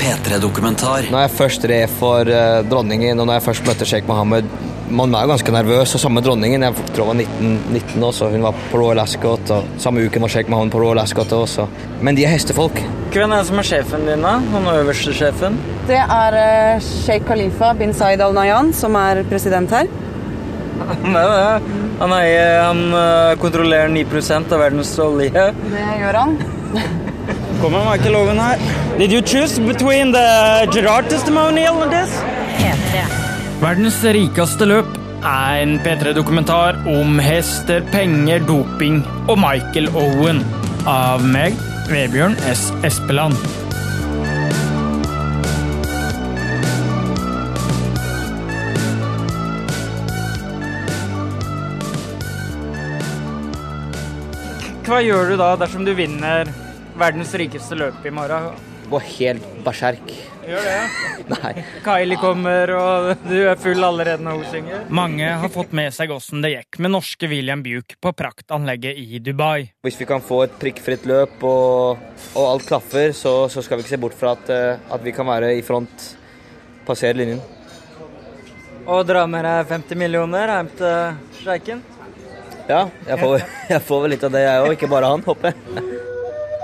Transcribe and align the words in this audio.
P3-dokumentar. 0.00 1.10
Når 1.12 1.24
jeg 1.24 1.34
først 1.36 1.66
red 1.70 1.92
for 1.98 2.28
uh, 2.28 2.62
dronningen, 2.68 3.20
og 3.20 3.28
når 3.28 3.38
jeg 3.38 3.44
først 3.48 3.68
møtte 3.68 3.88
Sheikh 3.88 4.08
Mohammed 4.08 4.48
Man 4.86 5.10
var 5.10 5.24
jo 5.24 5.32
ganske 5.32 5.50
nervøs, 5.50 5.96
og 5.98 6.00
samme 6.00 6.20
dronningen. 6.22 6.62
Jeg 6.62 6.74
tror 6.94 7.00
jeg 7.00 7.08
var 7.08 7.16
19, 7.18 7.54
19 7.74 8.04
også, 8.06 8.28
hun 8.30 8.44
var 8.46 8.54
på 8.70 8.78
Royal 8.78 9.00
Ascot, 9.02 9.50
og 9.50 9.80
samme 9.82 10.04
uken 10.06 10.22
var 10.22 10.30
Sheikh 10.30 10.50
Mohammed 10.52 10.70
på 10.76 10.82
Royal 10.84 11.00
Ascot 11.02 11.32
også. 11.34 11.66
Men 12.06 12.14
de 12.14 12.22
er 12.22 12.30
hestefolk. 12.36 12.78
Hvem 13.10 13.32
er 13.32 13.40
det 13.40 13.48
som 13.48 13.58
er 13.58 13.66
sjefen 13.66 14.06
din, 14.06 14.22
da? 14.22 14.36
Han 14.52 14.68
er 14.70 14.84
øverste 14.84 15.14
sjefen? 15.16 15.58
Det 15.90 15.98
er 15.98 16.38
uh, 16.38 16.84
Sheikh 16.86 17.26
Khalifa 17.26 17.72
bin 17.74 17.94
Zaid 17.98 18.22
al 18.22 18.36
Nayan, 18.36 18.70
som 18.76 18.94
er 19.00 19.24
president 19.26 19.74
her. 19.74 19.90
Han 21.02 21.18
er 21.18 21.32
det. 21.32 21.82
Han, 21.98 22.12
er, 22.12 22.60
han 22.60 22.84
uh, 22.92 23.34
kontrollerer 23.42 23.90
9 23.90 24.06
av 24.38 24.60
verdens 24.60 24.94
olje. 25.02 25.50
Det 25.72 25.90
gjør 26.04 26.22
han. 26.22 26.38
Kommer 27.66 27.84
Michael 27.84 28.14
Owen 28.14 28.38
her. 28.38 28.58
Did 28.96 29.10
you 29.10 29.20
choose 29.20 29.58
between 29.58 30.12
the 30.12 30.68
Gerard 30.70 31.08
testimonial 31.10 31.82
and 31.82 31.90
this? 31.90 32.12
Verdens 33.58 33.96
rikeste 34.14 34.68
løp 34.70 34.92
er 35.26 35.64
en 35.64 35.72
P3-dokumentar 35.82 36.76
om 36.86 37.18
hester, 37.18 37.82
penger, 37.90 38.38
doping 38.46 39.00
og 39.26 39.40
Michael 39.42 39.90
Owen. 39.98 40.44
Av 40.86 41.24
meg, 41.26 41.58
Vebjørn 41.90 42.38
S. 42.52 42.68
Espeland. 42.86 43.34
Hva 54.86 55.02
gjør 55.02 55.34
du 55.34 55.36
da 55.42 55.50
dersom 55.64 55.82
du 55.82 55.90
vinner 55.98 56.54
verdens 56.98 57.34
rikeste 57.36 57.76
løp 57.78 58.04
i 58.06 58.14
morgen? 58.14 58.54
Gå 58.86 58.98
helt 59.18 59.46
berserk. 59.64 60.12
Gjør 60.46 60.62
det? 60.62 60.74
Nei. 61.32 61.52
Kylie 61.82 62.18
kommer, 62.22 62.70
og 62.78 63.08
du 63.30 63.34
er 63.50 63.58
full 63.58 63.82
allerede 63.82 64.22
når 64.22 64.38
hun 64.38 64.50
synger. 64.52 64.84
Mange 64.94 65.30
har 65.42 65.50
fått 65.52 65.74
med 65.74 65.94
seg 65.94 66.12
åssen 66.14 66.44
det 66.44 66.52
gikk 66.52 66.78
med 66.84 66.94
norske 66.94 67.30
William 67.30 67.64
Buke 67.66 67.98
på 68.02 68.12
praktanlegget 68.14 69.00
i 69.02 69.18
Dubai. 69.18 69.72
Hvis 69.86 69.98
vi 69.98 70.06
kan 70.08 70.22
få 70.22 70.44
et 70.46 70.54
prikkfritt 70.60 71.08
løp 71.10 71.42
og, 71.42 72.06
og 72.36 72.44
alt 72.44 72.68
klaffer, 72.68 73.10
så, 73.16 73.34
så, 73.50 73.64
skal 73.64 73.80
vi 73.80 73.86
ikke 73.86 73.96
se 73.96 74.02
bort 74.06 74.16
fra 74.18 74.36
at, 74.38 74.54
eh, 74.54 74.86
at 74.94 75.02
vi 75.02 75.14
kan 75.16 75.26
være 75.26 75.56
i 75.58 75.66
front, 75.66 76.08
passere 76.86 77.18
linjen. 77.18 77.42
Og 78.86 79.02
dra 79.08 79.26
med 79.26 79.42
deg 79.42 79.66
50 79.72 79.98
millioner 79.98 80.52
hjem 80.54 80.72
til 80.78 81.40
sjeiken? 81.42 81.82
Ja, 82.70 82.84
jeg 83.06 83.18
får, 83.18 83.40
jeg 83.74 83.82
får 83.90 84.04
vel 84.04 84.14
litt 84.14 84.26
av 84.26 84.34
det, 84.38 84.46
jeg 84.46 84.62
òg. 84.62 84.74
Ikke 84.78 84.94
bare 84.94 85.10
han, 85.10 85.26
håper 85.26 85.50
jeg. 85.50 86.04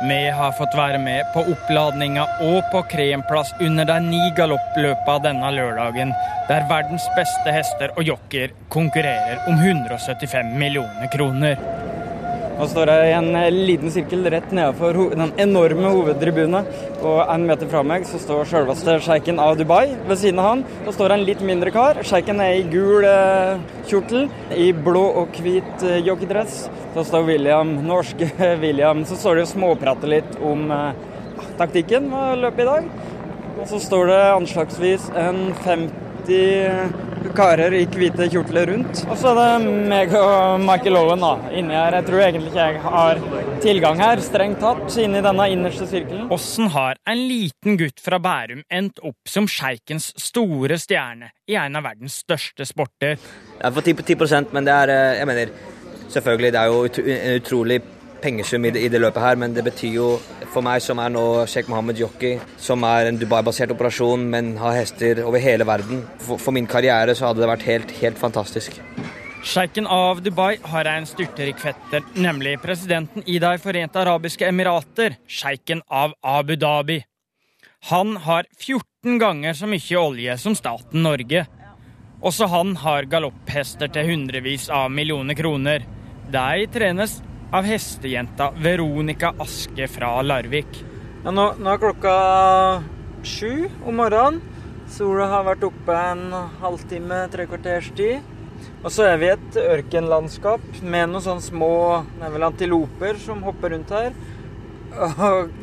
Vi 0.08 0.30
har 0.30 0.52
fått 0.52 0.74
være 0.74 0.98
med 0.98 1.28
på 1.30 1.44
oppladninga 1.52 2.24
og 2.42 2.64
på 2.72 2.80
kremplass 2.90 3.52
under 3.62 3.86
de 3.86 3.98
ni 4.02 4.22
galoppløpa 4.34 5.14
denne 5.22 5.50
lørdagen, 5.54 6.10
der 6.48 6.66
verdens 6.70 7.06
beste 7.14 7.54
hester 7.54 7.94
og 7.94 8.02
jocker 8.08 8.50
konkurrerer 8.74 9.44
om 9.46 9.62
175 9.62 10.50
millioner 10.58 11.06
kroner. 11.12 11.54
Nå 12.52 12.66
står 12.68 12.90
jeg 12.92 13.08
i 13.08 13.14
en 13.16 13.56
liten 13.66 13.92
sirkel 13.92 14.26
rett 14.30 14.50
nedenfor 14.52 15.14
den 15.16 15.32
enorme 15.40 15.92
hovedtribunen. 15.94 16.66
Og 17.00 17.20
en 17.24 17.46
meter 17.48 17.70
fra 17.70 17.80
meg 17.86 18.04
så 18.06 18.20
står 18.20 18.50
selveste 18.50 18.98
sjeiken 19.06 19.40
av 19.42 19.56
Dubai. 19.56 19.94
Ved 20.08 20.20
siden 20.20 20.42
av 20.42 20.48
han 20.50 20.64
så 20.84 20.94
står 20.98 21.14
en 21.16 21.24
litt 21.26 21.40
mindre 21.48 21.72
kar. 21.74 22.02
Sjeiken 22.06 22.42
er 22.44 22.58
i 22.58 22.66
gul 22.68 23.08
eh, 23.08 23.62
kjortel, 23.88 24.28
i 24.52 24.68
blå 24.76 25.06
og 25.22 25.40
hvit 25.40 25.86
eh, 25.88 26.02
joggedress. 26.04 26.66
Så 26.92 27.06
står 27.08 27.26
William, 27.30 27.72
norske 27.88 28.28
William. 28.62 29.06
Så 29.08 29.16
står 29.20 29.40
de 29.40 29.46
og 29.46 29.52
småprater 29.54 30.12
litt 30.18 30.38
om 30.44 30.68
eh, 30.76 31.10
taktikken 31.56 32.12
med 32.12 32.44
løpet 32.44 32.66
i 32.66 32.70
dag. 32.70 32.94
Og 33.56 33.68
så 33.72 33.80
står 33.80 34.12
det 34.12 34.22
anslagsvis 34.36 35.08
en 35.16 35.44
50 35.64 36.11
karer 37.36 37.74
i 37.76 37.82
hvite 37.88 38.26
kjortler 38.32 38.68
rundt. 38.72 39.02
Og 39.08 39.16
så 39.18 39.32
er 39.32 39.38
det 39.38 39.72
meg 39.90 40.12
og 40.16 40.60
Michael 40.62 40.98
Owen 41.00 41.22
da, 41.24 41.32
inni 41.56 41.76
her. 41.76 41.96
Jeg 41.98 42.08
tror 42.08 42.24
egentlig 42.24 42.52
ikke 42.52 42.66
jeg 42.66 42.82
har 42.84 43.22
tilgang 43.62 44.02
her, 44.02 44.22
strengt 44.24 44.60
tatt, 44.62 44.84
inni 45.02 45.22
denne 45.24 45.48
innerste 45.52 45.88
sirkelen. 45.90 46.28
Åssen 46.34 46.70
har 46.74 47.00
en 47.08 47.24
liten 47.30 47.78
gutt 47.80 48.02
fra 48.02 48.20
Bærum 48.22 48.62
endt 48.72 49.02
opp 49.06 49.28
som 49.28 49.48
sjeikens 49.50 50.12
store 50.20 50.78
stjerne 50.80 51.32
i 51.48 51.56
en 51.58 51.78
av 51.78 51.86
verdens 51.86 52.20
største 52.24 52.66
sporter? 52.68 53.18
Jeg 53.62 53.76
får 53.76 53.88
10, 53.88 53.96
10% 54.14 54.54
men 54.56 54.66
det 54.66 54.76
er 54.84 54.92
eh, 54.92 55.18
Jeg 55.22 55.28
mener, 55.30 55.50
selvfølgelig, 56.12 56.52
det 56.52 56.60
er 56.60 56.70
jo 56.70 56.84
en 56.84 57.40
utrolig 57.40 57.82
pengesum 58.22 58.64
i 58.64 58.70
det, 58.70 58.84
i 58.86 58.88
det, 58.92 59.00
løpet 59.02 59.22
her, 59.22 59.36
men 59.36 59.54
det 59.54 59.64
betyr 59.66 59.94
jo 59.96 60.08
for 60.52 60.64
meg 60.64 60.82
som 60.84 61.00
er 61.00 61.12
nå 61.12 61.24
Sheikh 61.48 61.70
Mohammed 61.72 61.98
Jockey, 62.00 62.36
som 62.60 62.84
er 62.86 63.08
en 63.08 63.18
Dubai-basert 63.20 63.72
operasjon, 63.74 64.26
men 64.34 64.54
har 64.60 64.76
hester 64.76 65.22
over 65.24 65.42
hele 65.42 65.66
verden. 65.68 66.04
For, 66.20 66.40
for, 66.40 66.54
min 66.54 66.68
karriere 66.68 67.16
så 67.16 67.30
hadde 67.30 67.42
det 67.42 67.50
vært 67.50 67.66
helt, 67.68 67.94
helt 68.02 68.20
fantastisk. 68.20 68.76
Sjeiken 69.42 69.88
av 69.90 70.20
Dubai 70.22 70.60
har 70.70 70.86
en 70.86 71.08
styrtrik 71.08 71.58
fetter, 71.58 72.04
nemlig 72.14 72.58
presidenten 72.62 73.24
i 73.26 73.40
De 73.42 73.56
forente 73.58 73.98
arabiske 73.98 74.46
emirater, 74.46 75.16
sjeiken 75.26 75.82
av 75.90 76.14
Abu 76.22 76.54
Dhabi. 76.54 77.00
Han 77.90 78.14
har 78.22 78.46
14 78.60 79.18
ganger 79.18 79.58
så 79.58 79.66
mye 79.66 79.98
olje 79.98 80.38
som 80.38 80.54
staten 80.54 81.02
Norge. 81.02 81.42
Også 82.22 82.46
han 82.46 82.76
har 82.78 83.08
galopphester 83.10 83.90
til 83.90 84.12
hundrevis 84.12 84.68
av 84.70 84.92
millioner 84.94 85.34
kroner. 85.34 85.82
De 86.30 86.66
trenes 86.70 87.18
av 87.52 87.64
hestejenta 87.68 88.50
Veronica 88.56 89.34
Aske 89.38 89.88
fra 89.88 90.22
Larvik. 90.22 90.84
Ja, 91.24 91.30
nå, 91.30 91.50
nå, 91.60 91.68
er 91.68 91.80
klokka 91.82 92.12
sju 93.28 93.68
om 93.84 93.98
morgenen. 94.00 94.40
Sola 94.92 95.26
har 95.30 95.44
vært 95.46 95.66
oppe 95.68 95.96
en 95.96 96.32
halvtime, 96.62 97.26
tre 97.32 97.46
kvarters 97.48 97.90
tid. 97.96 98.24
Og 98.82 98.88
så 98.92 99.04
er 99.10 99.20
vi 99.20 99.28
i 99.28 99.34
et 99.34 99.58
ørkenlandskap 99.60 100.64
med 100.80 101.12
noen 101.12 101.24
sånne 101.24 101.44
små 101.44 101.74
det 102.16 102.26
er 102.26 102.34
vel 102.34 102.48
antiloper 102.48 103.20
som 103.20 103.44
hopper 103.44 103.76
rundt 103.76 103.92
her. 103.94 104.16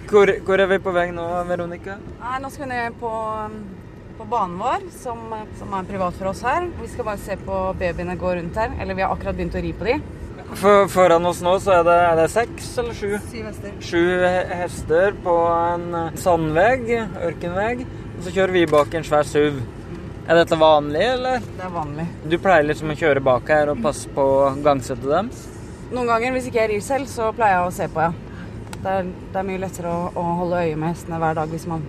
Hvor, 0.10 0.32
hvor, 0.46 0.62
er 0.62 0.70
vi 0.72 0.80
på 0.82 0.94
vei 0.94 1.10
nå, 1.14 1.26
Veronica? 1.50 2.00
Nei, 2.22 2.38
nå 2.42 2.50
skal 2.54 2.66
vi 2.66 2.72
ned 2.72 2.96
på, 3.02 3.12
på 4.18 4.30
banen 4.30 4.58
vår, 4.62 4.88
som, 4.94 5.22
som, 5.60 5.74
er 5.78 5.90
privat 5.90 6.18
for 6.18 6.32
oss 6.32 6.46
her. 6.46 6.70
Vi 6.80 6.90
skal 6.94 7.10
bare 7.10 7.22
se 7.22 7.38
på 7.46 7.60
babyene 7.82 8.18
gå 8.18 8.38
rundt 8.40 8.58
her. 8.62 8.74
Eller 8.78 8.98
vi 8.98 9.06
har 9.06 9.14
akkurat 9.14 9.38
begynt 9.38 9.58
å 9.58 9.66
ri 9.66 9.74
på 9.78 9.90
dem. 9.90 10.06
For, 10.58 10.88
foran 10.90 11.26
oss 11.30 11.42
nå 11.46 11.54
så 11.62 11.80
er 11.80 11.84
det, 11.86 11.98
er 12.10 12.16
det 12.18 12.30
seks 12.34 12.70
eller 12.82 12.96
sju? 12.98 13.12
Syv 13.30 13.50
hester. 13.50 13.76
Sju 13.86 14.06
hester 14.60 15.18
på 15.24 15.36
en 15.54 16.16
sandvegg, 16.18 16.90
ørkenvegg. 17.30 17.84
Og 18.18 18.26
så 18.26 18.34
kjører 18.36 18.56
vi 18.58 18.64
bak 18.68 18.96
en 18.98 19.06
svær 19.06 19.28
SUV. 19.30 19.60
Er 20.30 20.38
dette 20.38 20.58
vanlig, 20.60 21.02
eller? 21.02 21.46
Det 21.58 21.64
er 21.66 21.72
vanlig. 21.74 22.04
Du 22.30 22.36
pleier 22.42 22.66
liksom 22.68 22.92
å 22.94 22.98
kjøre 22.98 23.22
bak 23.26 23.48
her 23.50 23.72
og 23.72 23.80
passe 23.82 24.12
på 24.14 24.26
gangsettet 24.66 25.08
dem? 25.10 25.32
Noen 25.90 26.10
ganger, 26.12 26.36
hvis 26.36 26.50
ikke 26.50 26.60
jeg 26.60 26.72
rir 26.74 26.84
selv, 26.86 27.10
så 27.10 27.32
pleier 27.34 27.56
jeg 27.56 27.70
å 27.70 27.72
se 27.74 27.88
på, 27.94 28.04
ja. 28.04 28.12
Det 28.80 28.92
er, 28.92 29.08
det 29.34 29.40
er 29.42 29.48
mye 29.48 29.62
lettere 29.64 29.90
å, 29.90 30.04
å, 30.14 30.26
holde 30.42 30.60
øye 30.68 30.76
med 30.78 30.94
hestene 30.94 31.18
hver 31.20 31.40
dag 31.40 31.50
hvis 31.52 31.66
man 31.68 31.82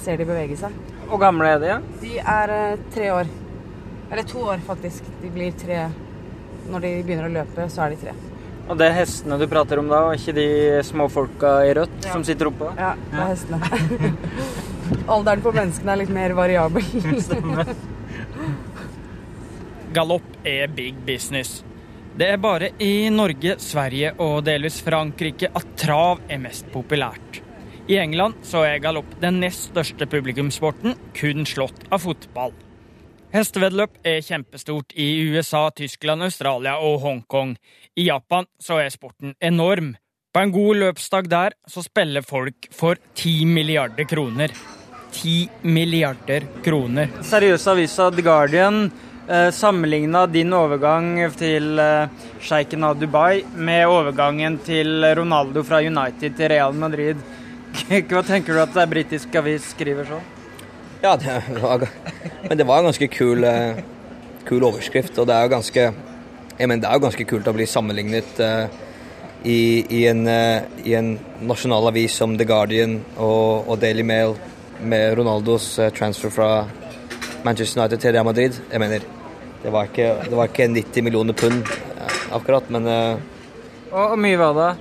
ser 0.00 0.16
de 0.18 0.24
bevege 0.28 0.56
seg. 0.58 0.74
Hvor 1.10 1.20
gamle 1.22 1.50
er 1.52 1.60
de? 1.62 1.68
Ja? 1.68 1.76
De 2.00 2.14
er 2.22 2.54
uh, 2.54 2.86
tre 2.94 3.10
år. 3.14 3.28
Eller 4.08 4.26
to 4.32 4.40
år, 4.46 4.62
faktisk. 4.66 5.06
De 5.20 5.30
blir 5.34 5.54
tre 5.60 5.84
når 6.70 6.86
de 6.86 6.94
begynner 7.06 7.28
å 7.28 7.34
løpe, 7.40 7.68
så 7.72 7.86
er 7.86 7.94
de 7.94 8.00
tre. 8.06 8.14
Og 8.66 8.78
det 8.80 8.88
er 8.88 8.96
hestene 8.96 9.38
du 9.38 9.46
prater 9.50 9.78
om 9.78 9.90
da, 9.90 10.00
og 10.08 10.16
ikke 10.18 10.34
de 10.34 10.46
småfolka 10.86 11.52
i 11.68 11.74
rødt 11.78 12.00
ja. 12.02 12.14
som 12.14 12.24
sitter 12.26 12.50
oppå? 12.50 12.72
Ja, 12.74 12.94
det 13.12 13.20
er 13.22 13.30
hestene. 13.30 14.40
Alderen 15.14 15.44
på 15.44 15.52
menneskene 15.54 15.94
er 15.94 16.02
litt 16.02 16.12
mer 16.14 16.34
variabel. 16.38 16.90
Stemmer. 17.28 17.70
Galopp 19.94 20.34
er 20.46 20.66
big 20.74 20.98
business. 21.06 21.60
Det 22.16 22.30
er 22.32 22.42
bare 22.42 22.72
i 22.82 23.08
Norge, 23.12 23.58
Sverige 23.62 24.14
og 24.24 24.40
delvis 24.46 24.80
Frankrike 24.82 25.50
at 25.54 25.74
trav 25.78 26.24
er 26.32 26.40
mest 26.42 26.70
populært. 26.72 27.42
I 27.86 28.00
England 28.02 28.40
så 28.42 28.64
er 28.66 28.80
galopp 28.82 29.12
den 29.22 29.38
nest 29.44 29.68
største 29.70 30.08
publikumssporten, 30.10 30.96
kun 31.14 31.46
slått 31.46 31.86
av 31.86 32.02
fotball. 32.02 32.56
Hesteveddeløp 33.36 33.98
er 34.06 34.22
kjempestort 34.24 34.94
i 34.96 35.06
USA, 35.28 35.66
Tyskland, 35.76 36.24
Australia 36.24 36.78
og 36.80 37.02
Hongkong. 37.02 37.50
I 38.00 38.06
Japan 38.06 38.46
så 38.56 38.78
er 38.80 38.88
sporten 38.94 39.34
enorm. 39.44 39.90
På 40.32 40.40
en 40.40 40.52
god 40.54 40.78
løpsdag 40.80 41.28
der 41.28 41.56
så 41.68 41.82
spiller 41.84 42.24
folk 42.24 42.68
for 42.72 42.96
10 43.14 43.44
milliarder 43.50 44.08
kroner. 44.08 44.54
10 45.12 45.68
milliarder 45.68 46.46
kroner. 46.64 47.12
Seriøse 47.24 47.74
avisa 47.74 48.06
The 48.10 48.24
Guardian 48.24 48.86
eh, 49.28 49.50
sammenligna 49.52 50.24
din 50.32 50.56
overgang 50.56 51.18
til 51.36 51.76
eh, 51.82 52.08
sjeiken 52.40 52.88
av 52.88 52.96
Dubai 53.00 53.42
med 53.52 53.84
overgangen 53.84 54.56
til 54.64 55.04
Ronaldo 55.18 55.64
fra 55.64 55.82
United 55.84 56.40
til 56.40 56.52
Real 56.54 56.72
Madrid. 56.72 57.20
Hva 58.08 58.24
tenker 58.24 58.56
du 58.56 58.64
at 58.64 58.80
er 58.80 58.90
britisk 58.96 59.36
avis 59.42 59.74
skriver 59.74 60.08
sånn? 60.08 60.35
Ja, 61.02 61.16
det 61.16 61.60
var, 61.62 61.88
men 62.48 62.58
det 62.58 62.64
var 62.64 62.78
en 62.78 62.88
ganske 62.88 63.08
kul, 63.08 63.44
eh, 63.44 63.78
kul 64.48 64.64
overskrift. 64.64 65.18
Og 65.18 65.26
det 65.28 65.34
er 65.36 65.46
jo 65.46 65.54
ganske 65.56 65.86
mener, 66.58 66.80
det 66.82 66.88
er 66.88 66.96
jo 66.96 67.04
ganske 67.04 67.26
kult 67.28 67.48
å 67.48 67.54
bli 67.56 67.66
sammenlignet 67.68 68.38
uh, 68.40 68.64
i, 69.44 69.84
i, 69.92 70.06
en, 70.08 70.22
uh, 70.24 70.64
i, 70.80 70.94
en, 70.96 71.12
nasjonal 71.44 71.90
avis 71.90 72.16
som 72.16 72.32
The 72.38 72.46
Guardian 72.48 72.96
og, 73.18 73.68
og, 73.68 73.76
Daily 73.82 74.06
Mail 74.06 74.32
med 74.80 75.18
Ronaldos 75.18 75.74
uh, 75.82 75.90
transfer 75.92 76.32
fra 76.32 76.50
Manchester 77.44 77.82
United 77.82 78.00
til 78.00 78.16
Real 78.16 78.24
Madrid. 78.24 78.56
Jeg 78.72 78.80
mener, 78.80 79.04
det 79.62 79.74
var 79.74 79.90
ikke, 79.90 80.08
det 80.24 80.40
var 80.40 80.48
ikke 80.48 80.70
90 80.72 81.04
millioner 81.04 81.36
pund 81.36 81.68
akkurat, 82.32 82.72
men 82.72 82.88
Og 83.92 84.18
mye 84.18 84.38
var 84.40 84.56
det? 84.56 84.72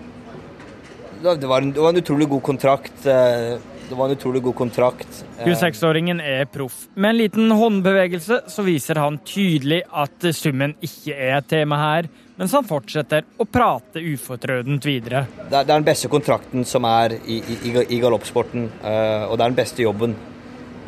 det 1.33 1.47
var, 1.47 1.61
en, 1.61 1.71
det 1.71 1.81
var 1.81 1.89
en 1.89 2.01
utrolig 2.01 2.27
god 2.29 2.41
kontrakt. 2.41 3.05
eh, 3.05 3.57
Det 3.89 3.95
var 3.95 4.05
en 4.09 4.15
utrolig 4.17 4.41
god 4.43 4.55
kontrakt. 4.57 5.23
Eh, 5.39 5.45
26-åringen 5.47 6.21
er 6.21 6.45
proff. 6.49 6.87
Med 6.95 7.09
en 7.09 7.17
liten 7.19 7.51
håndbevegelse 7.53 8.39
så 8.49 8.63
viser 8.65 8.97
han 8.97 9.19
tydelig 9.27 9.83
at 9.93 10.25
summen 10.35 10.73
ikke 10.81 11.13
er 11.13 11.37
et 11.37 11.47
tema 11.51 11.77
her, 11.77 12.07
mens 12.39 12.51
han 12.57 12.65
fortsetter 12.67 13.23
å 13.39 13.45
prate 13.45 14.01
ufortrødent 14.01 14.85
videre. 14.89 15.25
Det 15.49 15.59
er, 15.59 15.67
den 15.69 15.85
beste 15.85 16.09
kontrakten 16.11 16.65
som 16.65 16.83
er 16.89 17.13
i, 17.25 17.37
i, 17.37 17.75
i- 17.85 17.99
galoppsporten, 18.01 18.65
eh, 18.83 19.25
og 19.29 19.37
det 19.37 19.45
er 19.45 19.53
den 19.53 19.59
beste 19.61 19.85
jobben 19.85 20.15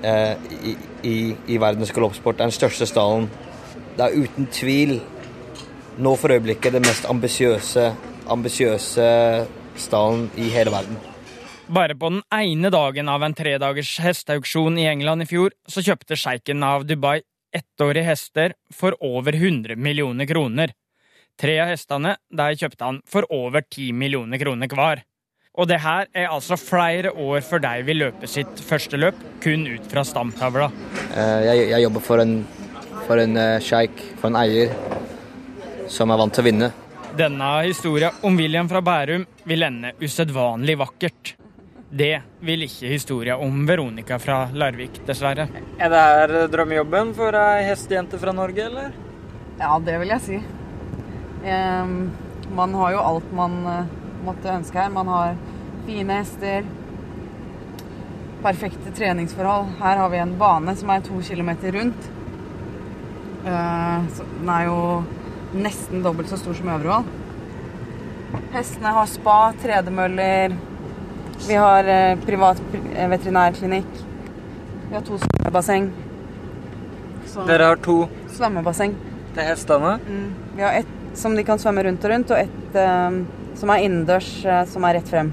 eh, 0.02 0.34
i, 0.66 0.74
i, 1.08 1.16
i 1.54 1.58
verdens 1.62 1.94
galoppsport. 1.96 2.38
Det 2.40 2.48
er 2.48 2.52
den 2.52 2.58
største 2.58 2.90
stallen. 2.90 3.30
Det 3.98 4.08
er 4.10 4.18
uten 4.26 4.50
tvil 4.54 4.98
nå 6.02 6.16
for 6.22 6.30
øyeblikket 6.34 6.74
den 6.78 6.86
mest 6.86 7.06
ambisiøse 8.30 9.08
stallen 9.78 10.28
i 10.38 10.50
hele 10.54 10.74
verden. 10.74 10.98
Bare 11.68 11.96
på 12.00 12.10
den 12.10 12.22
ene 12.32 12.70
dagen 12.72 13.10
av 13.12 13.24
en 13.26 13.34
tredagers 13.36 13.98
hesteauksjon 14.00 14.78
i 14.80 14.86
England 14.88 15.26
i 15.26 15.28
fjor, 15.28 15.52
så 15.68 15.84
kjøpte 15.84 16.16
sjeiken 16.16 16.64
av 16.64 16.86
Dubai 16.88 17.20
ettårige 17.56 18.06
hester 18.08 18.54
for 18.74 18.96
over 19.04 19.36
100 19.36 19.76
millioner 19.76 20.28
kroner. 20.30 20.72
Tre 21.38 21.58
av 21.62 21.72
hestene 21.74 22.16
der 22.34 22.56
kjøpte 22.58 22.88
han 22.88 23.02
for 23.08 23.28
over 23.34 23.66
10 23.68 23.92
millioner 23.94 24.40
kroner 24.42 24.72
hver. 24.72 25.04
Og 25.58 25.68
det 25.68 25.80
her 25.82 26.08
er 26.14 26.30
altså 26.32 26.56
flere 26.62 27.12
år 27.12 27.42
før 27.46 27.62
de 27.66 27.84
vil 27.88 28.00
løpe 28.04 28.30
sitt 28.30 28.62
første 28.64 28.98
løp, 29.00 29.18
kun 29.44 29.66
ut 29.68 29.88
fra 29.92 30.04
stamtavla. 30.06 30.70
Eh, 31.18 31.40
Jeg, 31.50 31.70
jeg 31.74 31.84
jobber 31.84 32.06
for 32.06 32.22
en, 32.22 32.36
for 33.08 33.22
en 33.22 33.38
eh, 33.42 33.58
sjeik, 33.66 34.04
for 34.22 34.30
en 34.30 34.40
eier, 34.40 34.72
som 35.90 36.14
er 36.14 36.22
vant 36.22 36.34
til 36.34 36.46
å 36.46 36.48
vinne. 36.48 36.72
Denne 37.18 37.50
historien 37.66 38.14
om 38.28 38.38
William 38.38 38.70
fra 38.70 38.84
Bærum 38.86 39.26
vil 39.50 39.66
ende 39.66 39.96
usedvanlig 40.04 40.78
vakkert. 40.78 41.34
Det 41.90 42.22
vil 42.44 42.66
ikke 42.66 42.90
historien 42.92 43.40
om 43.40 43.62
Veronica 43.68 44.18
fra 44.20 44.42
Larvik, 44.52 45.00
dessverre. 45.08 45.48
Er 45.80 45.92
det 45.94 46.02
her 46.04 46.34
drømmejobben 46.52 47.14
for 47.16 47.36
ei 47.40 47.64
hestejente 47.70 48.20
fra 48.20 48.34
Norge, 48.36 48.66
eller? 48.68 48.92
Ja, 49.60 49.78
det 49.80 49.96
vil 50.02 50.12
jeg 50.12 50.26
si. 50.26 50.42
Ehm, 51.48 52.12
man 52.56 52.76
har 52.76 52.92
jo 52.92 53.06
alt 53.06 53.32
man 53.32 53.56
eh, 53.72 53.96
måtte 54.28 54.52
ønske 54.52 54.82
her. 54.82 54.92
Man 54.92 55.08
har 55.08 55.40
fine 55.88 56.20
hester, 56.20 56.68
perfekte 58.44 58.92
treningsforhold. 58.92 59.72
Her 59.80 60.04
har 60.04 60.12
vi 60.12 60.22
en 60.26 60.38
bane 60.38 60.76
som 60.76 60.92
er 60.92 61.08
to 61.08 61.24
kilometer 61.24 61.72
rundt. 61.80 62.12
Eh, 63.48 64.08
så 64.12 64.28
den 64.36 64.56
er 64.60 64.68
jo 64.68 64.80
nesten 65.56 66.04
dobbelt 66.04 66.28
så 66.28 66.44
stor 66.44 66.60
som 66.60 66.76
Øvrevoll. 66.76 67.08
Hestene 68.52 68.92
har 68.92 69.08
spa, 69.08 69.38
tredemøller. 69.64 70.60
Vi 71.48 71.54
har 71.56 71.84
eh, 71.88 72.18
privat 72.26 72.58
pri- 72.72 72.84
eh, 72.96 73.08
veterinærklinikk. 73.12 73.92
Vi 74.90 74.94
har 74.96 75.02
to 75.06 75.18
svømmebasseng. 75.22 75.92
Så- 77.28 77.46
Dere 77.48 77.64
har 77.72 77.76
to 77.76 78.08
Svømmebasseng. 78.32 78.96
til 79.34 79.44
hestene. 79.44 80.00
Mm. 80.08 80.34
Vi 80.56 80.62
har 80.62 80.72
ett 80.80 80.88
som 81.14 81.36
de 81.36 81.44
kan 81.44 81.58
svømme 81.60 81.84
rundt 81.86 82.04
og 82.06 82.12
rundt, 82.12 82.32
og 82.32 82.38
ett 82.40 82.76
eh, 82.76 83.12
som 83.56 83.70
er 83.70 83.78
innendørs, 83.86 84.46
eh, 84.46 84.66
som 84.66 84.84
er 84.86 84.94
rett 85.00 85.08
frem. 85.10 85.32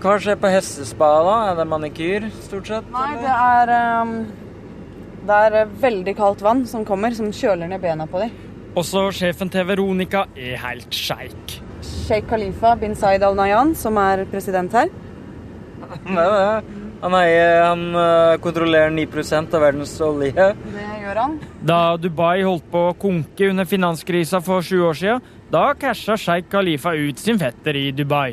Hva 0.00 0.18
skjer 0.18 0.36
på 0.38 0.50
hestespa, 0.50 1.08
da? 1.26 1.50
Er 1.52 1.56
det 1.56 1.66
manikyr, 1.66 2.28
stort 2.42 2.66
sett? 2.70 2.84
Nei, 2.92 3.08
eller? 3.16 3.22
det 3.22 3.34
er 3.34 3.68
eh, 3.68 4.26
Det 5.28 5.34
er 5.44 5.52
eh, 5.62 5.72
veldig 5.82 6.16
kaldt 6.16 6.40
vann 6.42 6.66
som 6.66 6.84
kommer, 6.84 7.10
som 7.14 7.26
kjøler 7.32 7.68
ned 7.68 7.80
bena 7.82 8.06
på 8.06 8.20
dem. 8.20 8.30
Også 8.76 9.08
sjefen 9.12 9.50
til 9.50 9.64
Veronica 9.66 10.26
er 10.36 10.56
helt 10.56 10.90
sjeik. 10.94 11.58
Sheikh 12.08 12.28
Khalifa 12.30 12.72
bin 12.80 12.94
Zaid 12.96 13.22
al 13.22 13.34
Nayan, 13.36 13.74
som 13.76 13.98
er 14.00 14.24
president 14.32 14.72
her. 14.72 14.88
Det 14.88 16.22
er 16.22 16.30
det. 16.32 16.76
Han, 17.02 17.14
eier, 17.14 17.60
han 17.62 17.82
øh, 17.94 18.38
kontrollerer 18.42 18.90
9% 18.90 19.52
av 19.54 19.62
verdens 19.62 19.92
olje. 20.02 20.32
Det 20.32 20.86
gjør 21.02 21.20
han. 21.20 21.36
Da 21.62 21.80
Dubai 22.00 22.40
holdt 22.42 22.66
på 22.72 22.88
å 22.88 22.96
konke 22.98 23.52
under 23.52 23.68
finanskrisa 23.68 24.40
for 24.42 24.64
sju 24.66 24.80
år 24.88 24.98
siden, 24.98 25.28
da 25.52 25.68
casha 25.78 26.16
sjeik 26.18 26.48
Khalifa 26.50 26.96
ut 26.96 27.20
sin 27.22 27.38
fetter 27.38 27.76
i 27.78 27.86
Dubai. 27.94 28.32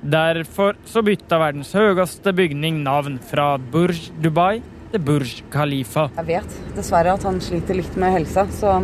Derfor 0.00 0.80
så 0.88 1.04
bytta 1.06 1.38
verdens 1.38 1.70
høyeste 1.76 2.32
bygning 2.34 2.80
navn 2.82 3.20
fra 3.30 3.52
Burj 3.60 4.08
Dubai 4.18 4.62
til 4.90 5.06
Burj 5.06 5.42
Khalifa. 5.52 6.08
Jeg 6.16 6.30
vet 6.32 6.60
dessverre 6.74 7.14
at 7.14 7.28
han 7.28 7.38
sliter 7.44 7.78
litt 7.78 8.00
med 8.00 8.16
helsa, 8.16 8.48
så 8.50 8.80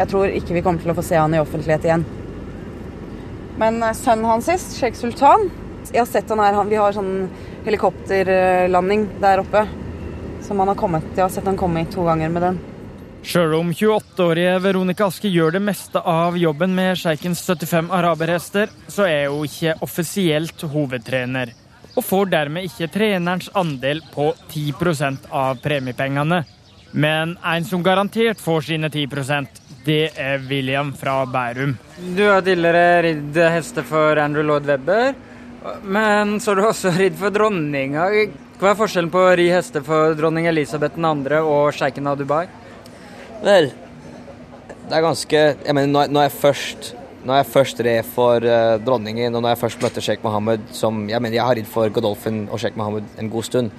jeg 0.00 0.10
tror 0.10 0.34
ikke 0.34 0.58
vi 0.58 0.66
kommer 0.66 0.82
til 0.82 0.92
å 0.92 0.98
få 0.98 1.06
se 1.06 1.16
han 1.16 1.38
i 1.38 1.40
offentlighet 1.40 1.88
igjen. 1.88 2.10
Men 3.60 3.82
eh, 3.82 3.94
sønnen 3.96 4.28
hans 4.30 4.48
sist, 4.48 4.78
Sheikh 4.78 4.96
Sultan 4.98 5.50
Jeg 5.90 6.02
har 6.02 6.08
sett 6.08 6.32
han 6.32 6.40
her, 6.42 6.58
vi 6.68 6.80
har 6.80 6.96
sånn 6.96 7.28
helikopterlanding 7.66 9.06
der 9.20 9.42
oppe. 9.44 9.66
Som 10.44 10.62
han 10.62 10.72
har 10.72 10.78
kommet 10.80 11.06
Jeg 11.14 11.26
har 11.26 11.32
sett 11.32 11.48
han 11.48 11.58
komme 11.60 11.84
hit 11.84 11.92
to 11.94 12.06
ganger 12.08 12.32
med 12.32 12.46
den. 12.48 12.60
Sjøl 13.20 13.52
om 13.58 13.72
28-årige 13.76 14.54
Veronica 14.64 15.10
Aske 15.10 15.28
gjør 15.28 15.58
det 15.58 15.60
meste 15.60 16.00
av 16.00 16.38
jobben 16.40 16.72
med 16.72 16.96
sjeikens 16.96 17.42
75 17.44 17.90
araberhester, 17.92 18.70
så 18.88 19.04
er 19.04 19.26
hun 19.28 19.44
ikke 19.44 19.74
offisielt 19.84 20.64
hovedtrener, 20.72 21.52
og 21.92 22.06
får 22.06 22.30
dermed 22.32 22.64
ikke 22.70 22.88
trenerens 22.94 23.50
andel 23.52 24.00
på 24.14 24.30
10% 24.54 25.28
av 25.36 25.60
premiepengene. 25.60 26.40
Men 26.96 27.36
en 27.44 27.68
som 27.68 27.84
garantert 27.84 28.40
får 28.40 28.70
sine 28.70 28.88
10 28.88 29.59
det 29.84 30.10
er 30.20 30.42
William 30.50 30.92
fra 30.92 31.24
Bærum. 31.26 31.76
Du 32.16 32.22
har 32.26 32.42
tidligere 32.44 33.02
ridd 33.06 33.36
hester 33.54 33.86
for 33.86 34.18
Andrew 34.20 34.44
Lloyd 34.44 34.66
Webber, 34.68 35.14
men 35.82 36.36
så 36.40 36.50
har 36.50 36.60
du 36.60 36.66
også 36.68 36.92
ridd 36.98 37.16
for 37.20 37.32
dronninga. 37.32 38.08
Hva 38.60 38.72
er 38.72 38.76
forskjellen 38.76 39.12
på 39.12 39.22
å 39.24 39.36
ri 39.40 39.46
hester 39.48 39.84
for 39.84 40.12
dronning 40.18 40.48
Elisabeth 40.50 41.00
2. 41.00 41.38
og 41.40 41.70
sjeiken 41.76 42.10
av 42.10 42.18
Dubai? 42.20 42.44
Vel, 43.40 43.70
det 44.84 44.96
er 44.98 45.04
ganske 45.04 45.38
Jeg 45.40 45.74
mener, 45.76 45.88
når, 45.88 46.10
når 46.12 46.26
jeg 46.26 46.34
først 46.40 46.96
når 47.20 47.36
jeg 47.36 47.48
først 47.52 47.80
red 47.84 48.06
for 48.08 48.44
uh, 48.48 48.78
dronningen, 48.80 49.34
og 49.36 49.42
når 49.44 49.52
jeg 49.52 49.60
først 49.60 49.82
møtte 49.84 50.02
sjeik 50.04 50.22
Mohammed 50.24 50.70
som 50.72 51.02
Jeg 51.08 51.20
mener, 51.20 51.36
jeg 51.36 51.44
har 51.44 51.58
ridd 51.58 51.68
for 51.68 51.92
Godolphin 51.92 52.46
og 52.48 52.60
sjeik 52.60 52.78
Mohammed 52.80 53.16
en 53.20 53.28
god 53.32 53.48
stund. 53.48 53.74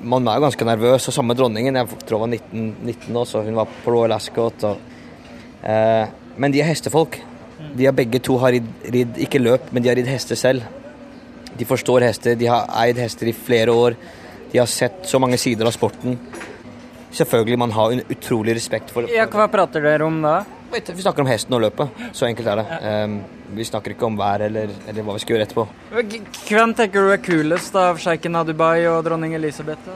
Man 0.00 0.28
er 0.28 0.38
jo 0.38 0.46
ganske 0.46 0.68
nervøs, 0.68 1.08
og 1.08 1.16
samme 1.16 1.36
dronningen. 1.36 1.76
Jeg 1.76 2.00
tror 2.08 2.20
hun 2.20 2.26
var 2.26 2.38
19, 2.38 2.70
19 2.88 3.20
så 3.28 3.42
hun 3.44 3.56
var 3.56 3.68
på 3.84 3.92
Royal 3.92 4.16
Ascot. 4.16 4.64
Og, 4.68 4.95
men 5.66 6.52
de 6.52 6.60
er 6.62 6.68
hestefolk. 6.70 7.18
De 7.76 7.86
har 7.86 7.94
begge 7.96 8.20
to 8.24 8.36
har 8.38 8.54
ridd, 8.56 8.68
ridd 8.92 9.18
ikke 9.26 9.40
løp, 9.40 9.70
men 9.72 9.82
de 9.82 9.90
har 9.90 9.96
ridd 9.98 10.08
hester 10.10 10.38
selv. 10.38 10.66
De 11.56 11.64
forstår 11.64 12.04
hester, 12.04 12.36
de 12.36 12.48
har 12.50 12.68
eid 12.84 12.98
hester 13.00 13.30
i 13.30 13.34
flere 13.36 13.72
år. 13.72 13.96
De 14.52 14.60
har 14.60 14.68
sett 14.70 15.06
så 15.08 15.18
mange 15.20 15.38
sider 15.40 15.66
av 15.66 15.74
sporten. 15.74 16.18
Selvfølgelig 17.16 17.58
man 17.58 17.72
har 17.72 17.94
en 17.94 18.02
utrolig 18.12 18.56
respekt 18.58 18.92
for 18.92 19.08
Ja, 19.08 19.24
Hva 19.32 19.48
prater 19.48 19.82
dere 19.84 20.04
om 20.04 20.20
da? 20.22 20.42
Vi 20.72 21.00
snakker 21.00 21.22
om 21.24 21.30
hesten 21.30 21.54
og 21.56 21.62
løpet. 21.64 22.04
Så 22.12 22.26
enkelt 22.28 22.48
er 22.52 22.60
det. 22.60 22.66
Ja. 22.82 23.06
vi 23.56 23.64
snakker 23.64 23.94
ikke 23.94 24.08
om 24.08 24.16
vær 24.18 24.42
eller, 24.42 24.72
eller 24.88 25.06
hva 25.06 25.14
vi 25.16 25.22
skal 25.22 25.36
gjøre 25.36 25.46
etterpå. 25.46 25.66
Hvem 26.50 26.74
tenker 26.76 27.06
du 27.06 27.12
er 27.14 27.22
kulest 27.22 27.76
av 27.78 28.00
sjeiken 28.02 28.36
av 28.36 28.48
Dubai 28.50 28.84
og 28.90 29.04
dronning 29.06 29.36
Elisabeth? 29.38 29.86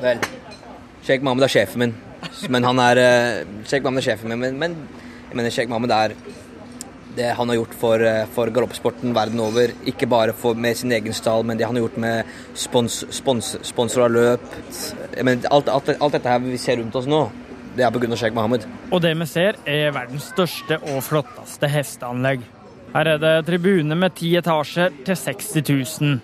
Vel, 0.00 0.22
sjeik 1.04 1.26
Mahmoud 1.26 1.44
er 1.48 1.52
sjefen 1.58 1.82
min. 1.82 1.96
Men 2.50 2.66
han 2.66 2.82
er 2.82 3.00
uh, 3.02 3.64
Sheikh 3.66 3.84
Mohammed 3.84 4.02
er 4.02 4.06
sjefen 4.10 4.34
min, 4.34 4.44
men, 4.44 4.58
men 4.60 4.76
jeg 5.28 5.38
mener 5.38 5.54
Sheikh 5.54 5.70
Mohammed 5.70 5.94
er 5.94 6.14
det 7.18 7.32
han 7.34 7.48
har 7.50 7.58
gjort 7.58 7.74
for, 7.74 8.02
eh, 8.04 8.26
for 8.34 8.50
galoppsporten 8.54 9.14
verden 9.16 9.40
over. 9.42 9.72
Ikke 9.90 10.06
bare 10.06 10.34
for, 10.36 10.54
med 10.54 10.76
sin 10.76 10.92
egen 10.92 11.14
stall, 11.16 11.44
men 11.44 11.58
det 11.58 11.66
han 11.66 11.74
har 11.74 11.82
gjort 11.82 11.98
med 11.98 12.24
spons, 12.54 13.00
spons, 13.10 13.56
sponsor 13.66 14.06
av 14.06 14.12
løp. 14.14 14.44
Mener, 15.16 15.48
alt, 15.50 15.68
alt, 15.68 15.90
alt 15.98 16.14
dette 16.14 16.30
her 16.30 16.38
vi 16.44 16.58
ser 16.60 16.78
rundt 16.78 16.94
oss 17.00 17.08
nå, 17.10 17.24
det 17.76 17.86
er 17.86 17.90
pga. 17.94 18.14
Sheikh 18.14 18.36
Mohammed. 18.36 18.68
Og 18.92 19.02
det 19.02 19.14
vi 19.18 19.26
ser, 19.26 19.58
er 19.66 19.90
verdens 19.96 20.30
største 20.32 20.78
og 20.92 21.02
flotteste 21.06 21.70
hesteanlegg. 21.72 22.46
Her 22.94 23.12
er 23.14 23.20
det 23.20 23.34
tribune 23.46 23.98
med 23.98 24.14
ti 24.16 24.32
etasjer 24.38 24.94
til 25.04 25.16
60 25.16 25.50
000. 26.00 26.18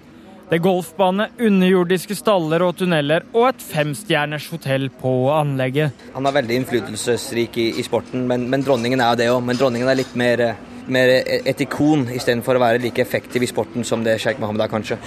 Det 0.44 0.58
er 0.58 0.60
golfbane, 0.60 1.24
underjordiske 1.40 2.14
staller 2.18 2.62
og 2.66 2.74
tunneler 2.76 3.24
og 3.32 3.46
et 3.48 3.62
femstjerners 3.64 4.50
hotell 4.52 4.90
på 5.00 5.12
anlegget. 5.32 6.04
Han 6.12 6.28
er 6.28 6.34
veldig 6.36 6.58
innflytelsesrik 6.60 7.56
i, 7.62 7.70
i 7.80 7.84
sporten, 7.86 8.26
men, 8.28 8.44
men 8.52 8.64
dronningen 8.66 9.00
er 9.00 9.14
jo 9.14 9.20
det 9.22 9.28
òg. 9.32 9.40
Men 9.48 9.60
dronningen 9.60 9.88
er 9.88 9.98
litt 10.02 10.12
mer, 10.20 10.42
eh, 10.44 10.60
mer 10.92 11.12
et 11.14 11.64
ikon 11.64 12.04
istedenfor 12.12 12.58
å 12.58 12.62
være 12.66 12.82
like 12.84 13.00
effektiv 13.00 13.46
i 13.46 13.48
sporten 13.48 13.88
som 13.88 14.04
det 14.04 14.18
Sheikh 14.20 14.42
Mohammed 14.42 14.66
er, 14.66 14.72
kanskje. 14.74 15.00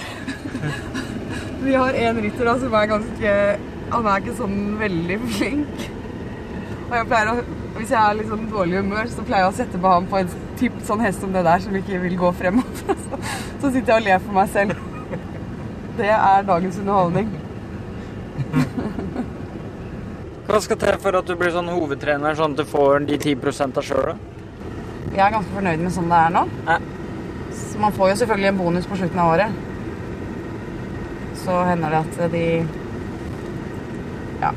Vi 1.62 1.78
har 1.78 2.00
en 2.02 2.20
rytter 2.26 2.50
da, 2.50 2.58
som 2.58 2.74
er 2.74 2.90
ganske 2.90 3.38
Han 3.92 4.06
er 4.06 4.20
ikke 4.20 4.36
sånn 4.42 4.58
veldig 4.82 5.20
flink. 5.38 5.88
Og 6.88 6.98
jeg 6.98 7.08
pleier 7.12 7.30
å, 7.30 7.38
Hvis 7.78 7.94
jeg 7.94 8.00
er 8.02 8.18
litt 8.18 8.30
sånn 8.34 8.46
dårlig 8.50 8.82
humør, 8.82 9.14
så 9.14 9.22
pleier 9.22 9.46
jeg 9.46 9.54
å 9.54 9.58
sette 9.62 9.78
på 9.86 9.94
ham 9.94 10.10
på 10.10 10.18
en 10.18 10.36
typ 10.58 10.82
sånn 10.82 11.06
hest 11.06 11.22
som 11.22 11.30
det 11.30 11.46
der, 11.46 11.62
som 11.62 11.78
ikke 11.78 12.02
vil 12.02 12.18
gå 12.18 12.34
fremover. 12.42 12.98
Så, 13.08 13.22
så 13.62 13.70
sitter 13.70 13.94
jeg 13.94 14.02
og 14.02 14.06
ler 14.08 14.22
for 14.22 14.34
meg 14.34 14.50
selv. 14.52 14.87
Det 15.98 16.10
er 16.14 16.46
dagens 16.46 16.78
underholdning. 16.80 17.28
Hva 20.48 20.60
skal 20.64 20.78
til 20.80 20.96
for 21.02 21.18
at 21.18 21.28
du 21.28 21.34
blir 21.36 21.52
sånn 21.52 21.68
hovedtrener, 21.68 22.36
sånn 22.38 22.54
at 22.56 22.62
du 22.62 22.68
får 22.68 23.04
de 23.08 23.18
10% 23.20 23.80
av 23.80 23.84
sjøl? 23.84 24.14
Jeg 25.12 25.20
er 25.24 25.34
ganske 25.34 25.52
fornøyd 25.52 25.82
med 25.82 25.92
sånn 25.92 26.08
det 26.08 26.20
er 26.24 26.32
nå. 26.32 26.44
Ja. 26.68 26.78
Man 27.82 27.94
får 27.94 28.12
jo 28.12 28.16
selvfølgelig 28.22 28.48
en 28.52 28.60
bonus 28.62 28.86
på 28.88 28.96
slutten 28.98 29.20
av 29.22 29.32
året. 29.34 29.58
Så 31.42 31.58
hender 31.68 31.94
det 31.94 32.00
at 32.00 32.32
de 32.32 32.44
ja, 34.40 34.50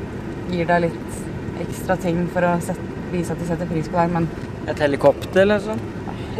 gir 0.52 0.70
deg 0.70 0.86
litt 0.86 1.60
ekstra 1.66 1.96
ting 2.00 2.24
for 2.32 2.46
å 2.46 2.54
sette, 2.64 2.88
vise 3.12 3.34
at 3.34 3.42
de 3.42 3.50
setter 3.50 3.68
pris 3.70 3.90
på 3.90 4.00
deg, 4.00 4.16
men 4.16 4.30
Et 4.70 4.78
helikopter, 4.78 5.42
eller 5.42 5.60
sånn? 5.62 5.80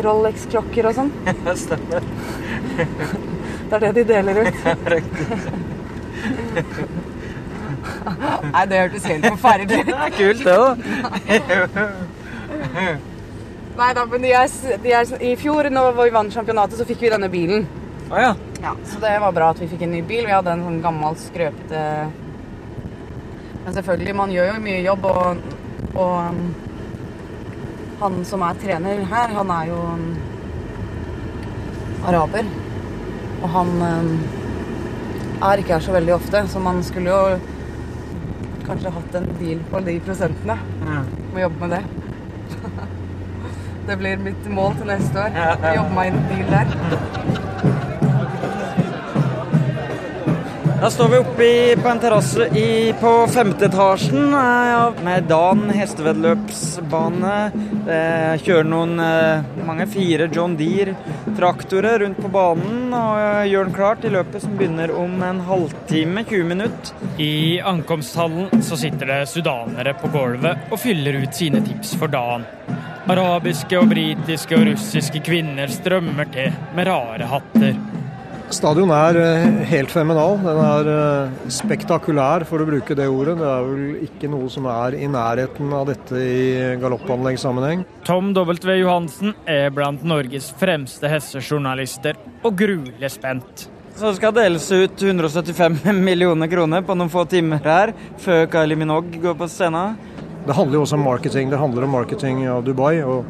Rolex-klokker 0.03 0.89
og 0.89 0.97
sånn, 0.97 1.13
Ja, 1.29 1.55
Stemmer. 1.59 2.07
Det 3.73 3.79
er 3.79 3.83
det 3.87 3.93
de 3.97 4.05
deler 4.13 4.35
ut. 4.43 4.57
Nei, 8.53 8.65
det 8.69 8.77
hørtes 8.83 9.05
helt 9.09 9.25
forferdelig 9.27 9.79
ut. 9.81 9.87
Det 9.89 9.97
er 9.97 10.11
kult, 10.19 10.43
det 10.45 10.55
òg. 10.59 10.73
Nei 13.73 13.89
da, 13.97 14.03
men 14.05 14.21
de 14.25 14.31
er, 14.37 14.49
de 14.83 14.91
er, 14.93 15.05
i 15.25 15.33
fjor 15.41 15.65
når 15.73 15.95
vi 15.97 16.11
vant 16.13 16.35
championatet, 16.35 16.77
så 16.79 16.85
fikk 16.89 17.01
vi 17.07 17.11
denne 17.15 17.31
bilen. 17.33 17.63
Å 18.13 18.17
ja. 18.21 18.33
Ja, 18.63 18.73
så 18.87 18.97
det 19.03 19.21
var 19.23 19.33
bra 19.35 19.47
at 19.55 19.61
vi 19.63 19.71
fikk 19.71 19.83
en 19.87 19.95
ny 19.97 20.03
bil. 20.07 20.25
Vi 20.29 20.35
hadde 20.35 20.53
en 20.53 20.65
sånn 20.67 20.85
gammel, 20.85 21.13
skrøpete 21.19 21.81
Men 23.65 23.73
selvfølgelig, 23.79 24.15
man 24.19 24.35
gjør 24.35 24.47
jo 24.53 24.65
mye 24.67 24.81
jobb, 24.85 25.03
og, 25.09 25.25
og 25.95 26.15
um, 26.29 26.41
han 28.03 28.13
som 28.29 28.41
er 28.45 28.55
trener 28.61 28.97
her, 29.15 29.29
han 29.39 29.49
er 29.57 29.65
jo 29.71 29.79
um, 29.95 30.07
araber. 32.11 32.45
Og 33.43 33.49
han 33.51 33.73
um, 33.83 34.13
er 35.43 35.63
ikke 35.63 35.75
her 35.75 35.85
så 35.85 35.95
veldig 35.97 36.15
ofte, 36.15 36.45
så 36.49 36.63
man 36.63 36.83
skulle 36.87 37.11
jo 37.11 37.39
kanskje 38.67 38.95
hatt 38.95 39.17
en 39.19 39.31
deal 39.41 39.63
på 39.71 39.81
de 39.87 39.99
prosentene. 40.07 40.59
Må 41.33 41.43
jobbe 41.43 41.67
med 41.67 41.79
det. 41.79 41.85
Det 43.87 43.97
blir 43.99 44.21
mitt 44.23 44.45
mål 44.47 44.77
til 44.79 44.87
neste 44.93 45.25
år. 45.25 45.41
Jobbe 45.75 45.97
meg 45.97 46.13
inn 46.13 46.21
en 46.21 46.29
deal 46.31 46.53
der. 46.55 47.49
Da 50.83 50.91
står 50.91 51.09
vi 51.09 51.19
oppe 51.19 51.77
på 51.83 51.89
en 51.89 52.01
terrasse 52.03 52.49
på 53.01 53.11
femte 53.31 53.69
etasjen 53.69 54.33
eh, 54.35 55.05
med 55.07 55.29
Dan 55.31 55.69
hestevedløpsbane. 55.71 57.37
Det 57.87 58.01
kjører 58.43 58.67
noen 58.67 58.99
eh, 58.99 59.45
mange 59.63 59.87
fire 59.93 60.27
John 60.35 60.57
Deere-traktorer 60.59 62.03
rundt 62.03 62.19
på 62.19 62.33
banen 62.35 62.91
og 62.99 63.21
eh, 63.21 63.47
gjør 63.53 63.71
den 63.71 63.79
klar 63.79 64.03
til 64.03 64.17
løpet 64.19 64.43
som 64.43 64.59
begynner 64.59 64.91
om 65.05 65.23
en 65.23 65.45
halvtime, 65.47 66.27
20 66.27 66.51
minutter. 66.51 67.07
I 67.15 67.63
ankomsthallen 67.63 68.67
så 68.67 68.83
sitter 68.83 69.15
det 69.15 69.23
sudanere 69.31 69.95
på 70.03 70.11
gulvet 70.11 70.67
og 70.67 70.83
fyller 70.83 71.23
ut 71.23 71.43
sine 71.45 71.63
tips 71.63 71.95
for 71.95 72.11
dagen. 72.11 72.43
Arabiske 73.07 73.79
og 73.79 73.87
britiske 73.95 74.59
og 74.59 74.73
russiske 74.73 75.23
kvinner 75.31 75.71
strømmer 75.71 76.35
til 76.35 76.51
med 76.75 76.91
rare 76.91 77.31
hatter. 77.39 77.77
Stadion 78.53 78.91
er 78.93 79.17
eh, 79.17 79.45
helt 79.71 79.93
fenomenal. 79.93 80.35
Den 80.43 80.59
er 80.61 80.89
eh, 80.93 81.45
spektakulær, 81.53 82.45
for 82.49 82.61
å 82.61 82.67
bruke 82.69 82.97
det 82.99 83.07
ordet. 83.09 83.39
Det 83.41 83.49
er 83.49 83.69
vel 83.69 84.03
ikke 84.05 84.29
noe 84.29 84.51
som 84.53 84.67
er 84.69 84.97
i 84.99 85.09
nærheten 85.09 85.73
av 85.73 85.87
dette 85.89 86.21
i 86.21 86.43
galoppanleggssammenheng. 86.83 87.87
Tom 88.05 88.35
W. 88.37 88.77
Johansen 88.77 89.33
er 89.49 89.73
blant 89.73 90.05
Norges 90.05 90.51
fremste 90.61 91.09
hestejournalister 91.09 92.21
og 92.45 92.59
gruelig 92.61 93.13
spent. 93.15 93.67
Så 93.97 94.11
det 94.11 94.19
skal 94.21 94.37
deles 94.37 94.69
ut 94.69 95.01
175 95.01 95.81
millioner 96.09 96.53
kroner 96.53 96.85
på 96.85 96.97
noen 96.97 97.13
få 97.13 97.25
timer 97.33 97.65
her 97.65 97.97
før 98.21 98.45
Kylie 98.53 98.81
Minogue 98.81 99.21
går 99.23 99.37
på 99.41 99.49
scenen. 99.49 99.97
Det 100.43 100.57
handler 100.59 100.81
jo 100.81 100.85
også 100.85 100.99
om 100.99 101.05
marketing. 101.07 101.53
Det 101.53 101.61
handler 101.61 101.87
om 101.87 101.93
marketing 101.95 102.45
av 102.51 102.65
Dubai. 102.67 102.99
og 103.01 103.25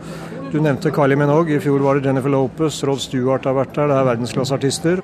Du 0.53 0.61
nevnte 0.61 0.91
Kylie 0.93 1.17
Minogue. 1.17 1.57
I 1.57 1.61
fjor 1.65 1.81
var 1.81 1.97
det 1.97 2.07
Jennifer 2.07 2.29
Lopez. 2.29 2.83
Rod 2.85 3.01
Stewart 3.01 3.47
har 3.49 3.55
vært 3.57 3.73
der. 3.73 3.89
Det 3.89 3.95
er 3.97 4.09
verdensklasseartister. 4.11 5.01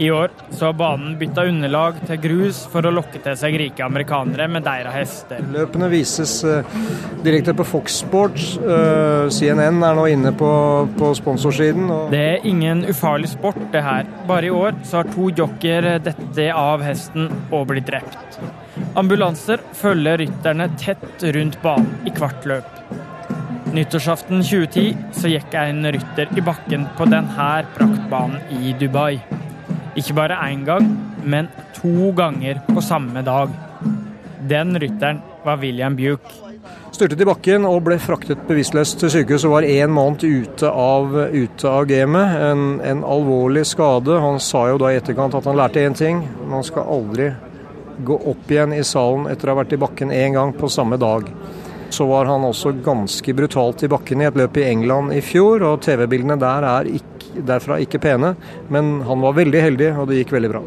I 0.00 0.06
år 0.16 0.30
så 0.56 0.70
har 0.70 0.78
banen 0.80 1.18
bytta 1.20 1.42
underlag 1.44 1.98
til 2.08 2.16
grus 2.22 2.62
for 2.72 2.88
å 2.88 2.92
lokke 2.94 3.20
til 3.20 3.36
seg 3.36 3.58
rike 3.60 3.84
amerikanere 3.84 4.46
med 4.48 4.64
deres 4.64 4.96
hester. 4.96 5.42
Løpene 5.52 5.90
vises 5.92 6.38
eh, 6.48 6.72
direkte 7.20 7.52
på 7.58 7.66
Fox 7.68 7.98
Sports. 8.00 8.54
Eh, 8.56 9.28
CNN 9.28 9.84
er 9.84 10.00
nå 10.00 10.06
inne 10.08 10.32
på, 10.32 10.48
på 10.96 11.12
sponsorsiden. 11.20 11.92
og 11.92 12.08
Det 12.16 12.24
er 12.30 12.48
ingen 12.48 12.86
ufarlig 12.88 13.28
sport, 13.34 13.60
det 13.76 13.84
her. 13.84 14.08
Bare 14.30 14.48
i 14.48 14.54
år 14.56 14.80
så 14.88 15.02
har 15.02 15.12
to 15.12 15.28
jockeyer 15.28 15.98
dette 16.00 16.48
av 16.56 16.80
hesten 16.88 17.28
og 17.52 17.68
blitt 17.74 17.92
drept. 17.92 18.40
Ambulanser 18.96 19.60
følger 19.76 20.24
rytterne 20.24 20.72
tett 20.80 21.28
rundt 21.36 21.60
banen 21.60 21.92
i 22.08 22.16
hvert 22.16 22.48
løp. 22.48 22.99
Nyttårsaften 23.70 24.40
2010 24.42 24.96
så 25.14 25.30
gikk 25.30 25.52
en 25.54 25.84
rytter 25.94 26.30
i 26.34 26.42
bakken 26.42 26.88
på 26.98 27.06
denne 27.06 27.50
praktbanen 27.76 28.40
i 28.58 28.72
Dubai. 28.80 29.20
Ikke 29.94 30.16
bare 30.18 30.38
én 30.48 30.64
gang, 30.66 30.88
men 31.22 31.46
to 31.76 32.10
ganger 32.18 32.58
på 32.66 32.82
samme 32.82 33.22
dag. 33.22 33.52
Den 34.50 34.74
rytteren 34.74 35.20
var 35.44 35.62
William 35.62 35.94
Buke. 35.96 36.34
Styrtet 36.90 37.22
i 37.22 37.28
bakken 37.30 37.68
og 37.68 37.84
ble 37.86 38.00
fraktet 38.02 38.42
bevisstløst 38.48 38.98
til 39.00 39.14
sykehus 39.14 39.46
og 39.46 39.54
var 39.54 39.68
én 39.70 39.94
måned 39.94 40.26
ute 40.26 40.66
av, 40.66 41.14
ute 41.30 41.70
av 41.70 41.86
gamet. 41.86 42.36
En, 42.50 42.66
en 42.82 43.06
alvorlig 43.06 43.62
skade. 43.70 44.18
Han 44.18 44.42
sa 44.42 44.66
jo 44.72 44.82
da 44.82 44.90
i 44.90 44.98
etterkant 44.98 45.38
at 45.38 45.46
han 45.46 45.62
lærte 45.62 45.86
én 45.86 45.94
ting. 45.94 46.24
Man 46.50 46.66
skal 46.66 46.90
aldri 46.90 47.30
gå 48.02 48.18
opp 48.34 48.50
igjen 48.50 48.74
i 48.74 48.82
salen 48.82 49.30
etter 49.30 49.46
å 49.46 49.54
ha 49.54 49.62
vært 49.62 49.78
i 49.78 49.80
bakken 49.86 50.10
én 50.10 50.34
gang 50.34 50.56
på 50.58 50.68
samme 50.72 50.98
dag. 50.98 51.30
Så 51.90 52.06
var 52.06 52.28
han 52.30 52.46
også 52.46 52.72
ganske 52.84 53.34
brutalt 53.34 53.82
i 53.82 53.90
bakken 53.90 54.22
i 54.22 54.28
et 54.28 54.36
løp 54.38 54.60
i 54.60 54.68
England 54.70 55.14
i 55.16 55.22
fjor, 55.24 55.64
og 55.66 55.80
TV-bildene 55.84 56.38
der 56.40 56.66
er 56.68 56.90
ikke, 56.90 57.42
derfra 57.48 57.80
ikke 57.82 58.00
pene. 58.02 58.34
Men 58.70 59.00
han 59.06 59.24
var 59.24 59.34
veldig 59.40 59.64
heldig, 59.66 59.90
og 59.98 60.10
det 60.10 60.20
gikk 60.20 60.36
veldig 60.36 60.52
bra. 60.52 60.62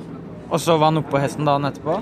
Og 0.53 0.61
så 0.61 0.75
var 0.77 0.91
han 0.91 0.99
oppe 0.99 1.15
på 1.15 1.21
hesten 1.23 1.47
dagen 1.47 1.65
etterpå. 1.65 1.95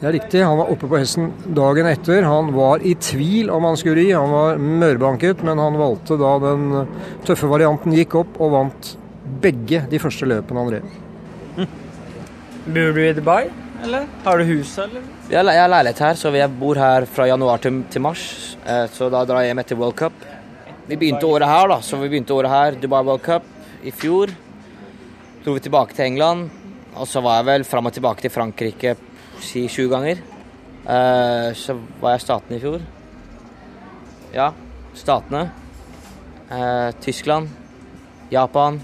Det 0.00 0.08
er 0.08 0.16
riktig, 0.16 0.40
han 0.42 0.58
var 0.58 0.72
oppe 0.72 0.88
på 0.90 0.98
hesten 0.98 1.28
dagen 1.54 1.86
etter. 1.86 2.24
Han 2.26 2.48
var 2.56 2.82
i 2.82 2.96
tvil 2.98 3.52
om 3.54 3.68
han 3.68 3.76
skulle 3.78 4.00
ri, 4.00 4.08
han 4.10 4.32
var 4.34 4.58
mørbanket, 4.58 5.44
men 5.46 5.60
han 5.62 5.78
valgte 5.78 6.18
da 6.18 6.32
den 6.42 6.64
tøffe 7.28 7.50
varianten, 7.52 7.94
gikk 7.94 8.16
opp 8.18 8.40
og 8.42 8.56
vant 8.56 8.90
begge 9.44 9.84
de 9.92 10.00
første 10.02 10.26
løpene 10.26 10.64
han 10.64 10.72
red. 10.74 11.68
Bor 12.72 12.96
du 12.96 13.00
i 13.04 13.12
Dubai, 13.14 13.44
eller? 13.82 14.06
Har 14.24 14.38
du 14.38 14.44
hus, 14.44 14.72
eller? 14.78 15.02
Jeg 15.30 15.44
har 15.44 15.68
leilighet 15.72 15.98
her, 16.04 16.14
så 16.18 16.30
jeg 16.34 16.50
bor 16.58 16.78
her 16.78 17.06
fra 17.10 17.26
januar 17.30 17.58
til, 17.62 17.82
til 17.90 18.02
mars. 18.04 18.22
Eh, 18.66 18.86
Så 18.92 19.08
da 19.10 19.24
drar 19.28 19.42
jeg 19.42 19.50
hjem 19.52 19.62
etter 19.62 19.78
World 19.80 19.96
Cup. 19.98 20.12
Vi 20.88 20.96
begynte 20.98 21.26
året 21.26 21.48
her, 21.48 21.68
da. 21.68 21.78
Så 21.80 21.98
vi 22.00 22.08
begynte 22.12 22.34
året 22.34 22.50
her, 22.50 22.78
Dubai 22.82 23.02
World 23.06 23.22
Cup, 23.22 23.46
i 23.82 23.90
fjor. 23.90 24.32
Dro 25.44 25.54
vi 25.56 25.60
tilbake 25.64 25.94
til 25.94 26.06
England. 26.06 26.50
Og 26.94 27.06
så 27.08 27.22
var 27.24 27.38
jeg 27.40 27.46
vel 27.48 27.64
fram 27.64 27.86
og 27.88 27.94
tilbake 27.96 28.20
til 28.26 28.30
Frankrike 28.34 28.96
si 29.42 29.64
sju 29.68 29.88
ganger. 29.90 30.20
Eh, 30.86 31.52
Så 31.56 31.76
var 32.00 32.12
jeg 32.14 32.20
i 32.20 32.24
Statene 32.26 32.56
i 32.58 32.62
fjor. 32.62 32.80
Ja, 34.34 34.50
Statene. 34.94 35.50
Eh, 36.50 36.90
Tyskland. 37.00 37.48
Japan. 38.30 38.80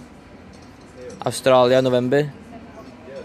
Australia 1.26 1.78
i 1.78 1.82
november. 1.82 2.28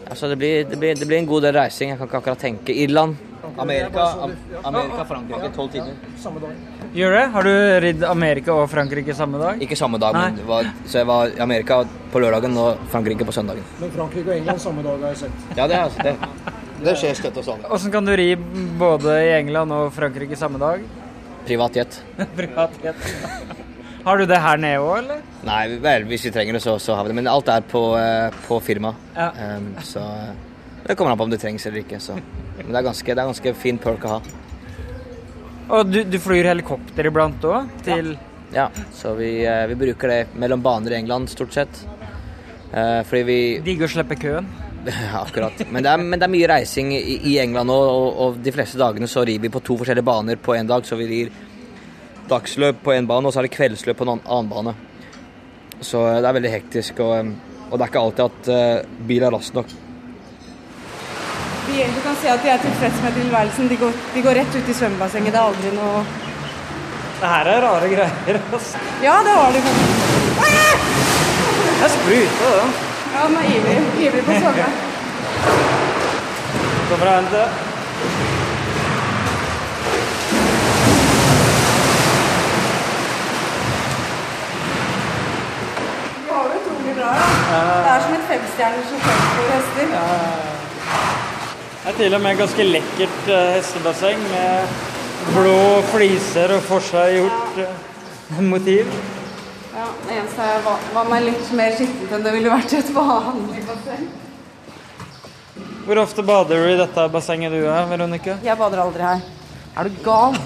Altså, 0.10 0.28
det, 0.32 0.38
blir, 0.42 0.64
det, 0.70 0.78
blir, 0.80 0.96
det 1.00 1.08
blir 1.10 1.18
en 1.22 1.28
god 1.30 1.46
del 1.48 1.56
reising. 1.58 1.90
Jeg 1.94 1.98
kan 2.00 2.08
ikke 2.10 2.20
akkurat 2.22 2.42
tenke. 2.44 2.74
Irland. 2.84 3.16
Amerika, 3.60 4.04
Amerika 4.66 5.04
Frankrike. 5.06 5.50
Tolv 5.56 5.72
timer. 5.74 6.56
Gjør 6.96 7.12
det? 7.18 7.24
Har 7.34 7.44
du 7.48 7.52
ridd 7.84 8.04
Amerika 8.08 8.54
og 8.56 8.70
Frankrike 8.72 9.14
samme 9.18 9.38
dag? 9.42 9.62
Ikke 9.62 9.76
samme 9.78 10.00
dag, 10.02 10.16
men 10.16 10.40
var, 10.48 10.70
så 10.88 11.02
jeg 11.02 11.08
var 11.10 11.34
i 11.34 11.42
Amerika 11.44 11.82
på 12.14 12.22
lørdagen 12.24 12.56
og 12.58 12.82
Frankrike 12.94 13.26
på 13.28 13.36
søndagen. 13.36 13.66
Men 13.82 13.92
Frankrike 13.94 14.30
og 14.32 14.36
England 14.38 14.62
samme 14.64 14.86
dag 14.86 15.00
har 15.04 15.14
jeg 15.14 15.22
sett. 15.26 15.46
Ja, 15.60 15.68
det, 15.68 15.80
er- 15.82 16.04
det, 16.08 16.16
det 16.88 16.96
skjer 17.02 17.20
støtt 17.20 17.42
og 17.44 17.48
sånn. 17.50 17.66
Åssen 17.74 17.94
kan 17.94 18.06
du 18.08 18.14
ri 18.18 18.30
både 18.80 19.18
i 19.28 19.34
England 19.42 19.76
og 19.76 19.92
Frankrike 19.98 20.40
samme 20.40 20.62
dag? 20.62 20.86
Privat 21.46 21.76
jet. 21.82 22.00
Privatjet. 22.40 23.60
Har 24.04 24.20
du 24.20 24.26
det 24.28 24.40
her 24.44 24.60
nede 24.60 24.80
òg, 24.84 24.98
eller? 25.00 25.22
Nei, 25.48 25.62
vel, 25.84 26.06
hvis 26.10 26.26
vi 26.28 26.32
trenger 26.36 26.58
det, 26.58 26.62
så, 26.64 26.76
så 26.82 26.98
har 26.98 27.06
vi 27.06 27.14
det. 27.14 27.18
Men 27.22 27.30
alt 27.32 27.48
er 27.52 27.64
på, 27.64 27.84
eh, 27.96 28.36
på 28.48 28.58
firma. 28.64 28.92
Ja. 29.16 29.30
Um, 29.56 29.70
så 29.84 30.04
eh, 30.04 30.34
det 30.84 30.98
kommer 31.00 31.14
an 31.14 31.22
på 31.22 31.28
om 31.30 31.32
det 31.32 31.40
trengs 31.40 31.64
eller 31.70 31.84
ikke. 31.86 32.02
Så. 32.04 32.18
Men 32.58 32.74
det 32.74 32.82
er 32.82 32.88
ganske, 32.90 33.08
det 33.08 33.24
er 33.24 33.32
ganske 33.32 33.54
fin 33.62 33.80
perk 33.80 34.08
å 34.08 34.18
ha. 34.18 34.20
Og 35.74 35.88
du, 35.88 36.02
du 36.04 36.20
flyr 36.20 36.52
helikopter 36.52 37.08
iblant 37.08 37.48
òg? 37.48 37.72
Til 37.86 38.16
Ja, 38.54 38.68
så 38.94 39.16
vi, 39.18 39.38
eh, 39.48 39.64
vi 39.72 39.80
bruker 39.86 40.12
det 40.12 40.20
mellom 40.36 40.62
baner 40.66 40.94
i 40.94 41.00
England 41.00 41.32
stort 41.32 41.56
sett. 41.56 41.86
Uh, 42.74 43.06
fordi 43.08 43.24
vi 43.24 43.40
Digger 43.64 43.88
å 43.88 43.94
slippe 43.96 44.20
køen? 44.20 44.52
Ja, 44.84 45.22
akkurat. 45.26 45.64
Men 45.72 45.86
det 45.86 45.94
er, 45.94 46.04
men 46.04 46.20
det 46.20 46.28
er 46.28 46.36
mye 46.36 46.52
reising 46.52 46.92
i, 46.98 47.02
i 47.32 47.38
England 47.40 47.72
nå, 47.72 47.80
og, 47.96 48.22
og 48.26 48.44
de 48.44 48.52
fleste 48.52 48.82
dagene 48.82 49.08
så 49.08 49.24
rir 49.24 49.40
vi 49.40 49.54
på 49.54 49.64
to 49.64 49.80
forskjellige 49.80 50.12
baner 50.12 50.44
på 50.44 50.58
én 50.58 50.68
dag. 50.68 50.84
Så 50.84 51.00
vi 51.00 51.08
rir 51.08 51.34
dagsløp 52.30 52.84
på 52.84 52.96
én 52.96 53.08
bane, 53.10 53.28
og 53.28 53.34
så 53.34 53.42
er 53.42 53.50
det 53.50 53.56
kveldsløp 53.56 54.00
på 54.00 54.08
en 54.08 54.18
annen, 54.18 54.52
bane. 54.52 54.76
Så 55.84 56.04
eh, 56.08 56.20
det 56.22 56.30
er 56.30 56.38
veldig 56.40 56.54
hektisk, 56.58 57.02
og, 57.04 57.34
og 57.70 57.78
det 57.78 57.82
er 57.86 57.92
ikke 57.92 58.06
alltid 58.08 58.28
at 58.30 58.54
uh, 58.54 59.02
bil 59.08 59.26
er 59.26 59.34
rask 59.34 59.56
nok 59.58 59.74
de, 61.74 61.84
du 61.96 62.02
kan 62.04 62.16
si 62.22 62.28
at 62.30 62.44
de 62.44 62.50
er 62.54 62.62
tilfreds 62.62 63.02
med 63.04 63.16
tilværelsen. 63.18 63.68
De 63.70 63.76
går, 63.76 63.92
de 64.14 64.22
går 64.22 64.36
rett 64.40 64.56
ut 64.56 64.70
i 64.70 64.76
svømmebassenget. 64.78 65.34
Det 65.34 65.40
er 65.40 65.48
aldri 65.50 65.72
noe 65.78 66.04
Det 67.20 67.30
her 67.32 67.50
er 67.54 67.62
rare 67.64 67.90
greier. 67.94 68.40
Altså. 68.54 68.82
Ja, 69.04 69.16
det 69.28 69.36
var 69.40 69.52
det 69.56 69.62
faktisk. 69.68 69.90
Det 71.64 71.86
er 71.86 71.94
sprute, 71.98 72.50
det. 72.56 72.66
Ja, 73.14 73.28
den 73.28 73.38
er 73.38 73.46
ivrig. 73.56 73.78
Ivrig 74.08 74.24
på 74.28 74.32
å 74.32 74.42
svømme. 74.44 74.68
Kommer 76.90 77.08
og 77.08 77.16
hente. 77.16 77.44
De 86.24 86.32
har 86.34 86.50
det 86.50 86.62
utrolig 86.62 86.93
bra. 87.04 87.14
Ja. 87.52 87.62
Det 87.84 87.92
er 87.94 88.06
som 88.06 88.18
et 88.18 88.26
femstjerners 88.32 88.96
for 89.06 89.52
hester. 89.52 89.94
Det 91.84 91.92
er 91.92 91.98
til 92.00 92.16
og 92.16 92.22
med 92.24 92.40
ganske 92.40 92.68
lekkert 92.70 93.30
eh, 93.36 93.50
hestebasseng 93.58 94.24
med 94.32 94.78
blå 95.34 95.60
fliser 95.92 96.56
og 96.56 96.64
forseggjort 96.68 97.60
ja. 97.60 97.70
motiv. 98.54 98.90
Ja, 99.74 99.88
det 100.08 100.18
eneste 100.20 100.48
er 100.48 100.60
var, 100.64 100.84
var 100.96 101.08
meg 101.10 101.26
litt 101.28 101.56
mer 101.58 101.74
skittent 101.76 102.12
enn 102.14 102.26
det 102.26 102.36
ville 102.36 102.52
vært 102.54 102.76
i 102.76 102.80
et 102.80 102.92
vanlig 102.96 103.64
basseng. 103.68 104.12
Hvor 105.84 106.00
ofte 106.00 106.24
bader 106.24 106.62
du 106.64 106.70
i 106.72 106.80
dette 106.80 107.08
bassenget 107.12 107.52
du 107.52 107.66
er, 107.66 107.88
Veronica? 107.90 108.38
Jeg 108.46 108.56
bader 108.60 108.86
aldri 108.86 109.04
her. 109.04 109.24
Er 109.76 109.90
du 109.90 109.98
gal? 110.06 110.38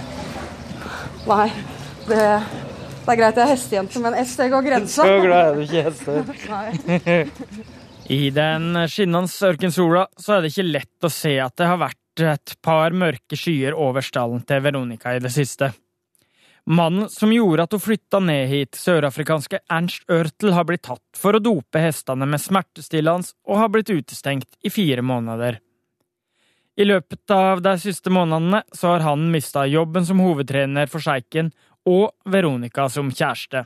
Nei. 1.27 1.51
Det, 2.07 2.23
det 3.07 3.13
er 3.15 3.19
greit 3.21 3.39
jeg 3.39 3.45
er 3.45 3.53
hestejente, 3.53 4.03
men 4.03 4.15
ett 4.19 4.27
steg 4.27 4.51
går 4.51 4.65
grensa. 4.67 5.05
Så 5.07 5.19
glad 5.23 5.49
er 5.49 5.55
du 5.55 5.61
ikke 5.63 5.83
hester. 5.87 7.25
I 8.17 8.29
den 8.31 8.69
skinnende 8.91 9.49
ørkensola 9.49 10.05
så 10.19 10.37
er 10.37 10.43
det 10.43 10.53
ikke 10.53 10.67
lett 10.67 11.07
å 11.07 11.11
se 11.11 11.33
at 11.43 11.55
det 11.59 11.67
har 11.67 11.79
vært 11.81 12.23
et 12.23 12.53
par 12.63 12.95
mørke 12.95 13.37
skyer 13.37 13.75
over 13.75 14.05
stallen 14.05 14.41
til 14.47 14.63
Veronica 14.63 15.15
i 15.15 15.21
det 15.23 15.31
siste. 15.33 15.71
Mannen 16.67 17.07
som 17.11 17.31
gjorde 17.31 17.63
at 17.63 17.75
hun 17.75 17.79
flytta 17.79 18.19
ned 18.23 18.49
hit, 18.51 18.75
sørafrikanske 18.75 19.61
Ernst 19.71 20.03
Ørtel, 20.11 20.51
har 20.51 20.65
blitt 20.67 20.83
tatt 20.87 21.19
for 21.19 21.37
å 21.37 21.43
dope 21.43 21.79
hestene 21.79 22.27
med 22.27 22.43
smertestillende 22.43 23.31
og 23.47 23.61
har 23.61 23.71
blitt 23.71 23.91
utestengt 23.93 24.59
i 24.67 24.71
fire 24.73 25.03
måneder. 25.05 25.61
I 26.77 26.85
løpet 26.85 27.31
av 27.33 27.63
de 27.65 27.73
siste 27.81 28.11
månedene 28.13 28.61
så 28.75 28.91
har 28.93 29.05
han 29.07 29.29
mista 29.33 29.63
jobben 29.65 30.05
som 30.05 30.19
hovedtrener 30.21 30.91
for 30.91 31.01
Sjeiken 31.01 31.53
og 31.87 32.11
Veronica 32.27 32.89
som 32.91 33.09
kjæreste. 33.13 33.65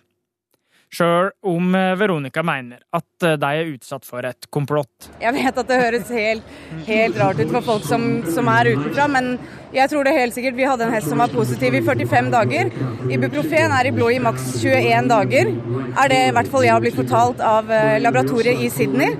Sjøl 0.91 1.29
om 1.47 1.71
Veronica 1.95 2.41
mener 2.43 2.81
at 2.91 3.23
de 3.39 3.47
er 3.47 3.69
utsatt 3.71 4.03
for 4.03 4.25
et 4.27 4.49
komplott. 4.51 5.07
Jeg 5.21 5.31
vet 5.37 5.59
at 5.61 5.69
det 5.69 5.77
høres 5.79 6.09
helt, 6.11 6.49
helt 6.83 7.19
rart 7.21 7.39
ut 7.39 7.53
for 7.53 7.63
folk 7.69 7.85
som, 7.87 8.03
som, 8.27 8.49
er 8.51 8.73
utenfra, 8.73 9.05
men 9.13 9.29
jeg 9.71 9.87
tror 9.87 10.03
det 10.03 10.17
helt 10.17 10.35
sikkert. 10.35 10.57
Vi 10.57 10.67
hadde 10.67 10.83
en 10.83 10.91
hest 10.91 11.07
som 11.07 11.23
var 11.23 11.31
positiv 11.31 11.77
i 11.79 11.81
45 11.85 12.27
dager. 12.33 12.73
Ibuprofen 13.07 13.71
er 13.77 13.87
i 13.87 13.93
blod 13.95 14.17
i 14.17 14.19
maks 14.19 14.49
21 14.59 15.07
dager. 15.13 15.53
Er 15.95 16.11
det 16.11 16.23
i 16.25 16.33
hvert 16.35 16.51
fall 16.51 16.67
jeg 16.67 16.75
har 16.75 16.83
blitt 16.83 16.99
fortalt 16.99 17.39
av 17.39 17.71
laboratoriet 18.03 18.59
i 18.59 18.67
Sydney. 18.73 19.15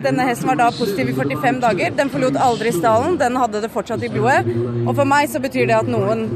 Denne 0.00 0.24
hesten 0.24 0.48
var 0.48 0.60
da 0.60 0.68
positiv 0.72 1.10
i 1.10 1.16
45 1.18 1.58
dager. 1.66 1.98
Den 1.98 2.14
forlot 2.14 2.38
aldri 2.38 2.70
stallen, 2.78 3.18
den 3.18 3.42
hadde 3.42 3.64
det 3.66 3.72
fortsatt 3.74 4.06
i 4.06 4.12
blodet. 4.14 4.46
Og 4.86 4.94
for 4.94 5.04
meg 5.08 5.26
så 5.34 5.42
betyr 5.42 5.66
det 5.66 5.80
at 5.82 5.90
noen 5.90 6.28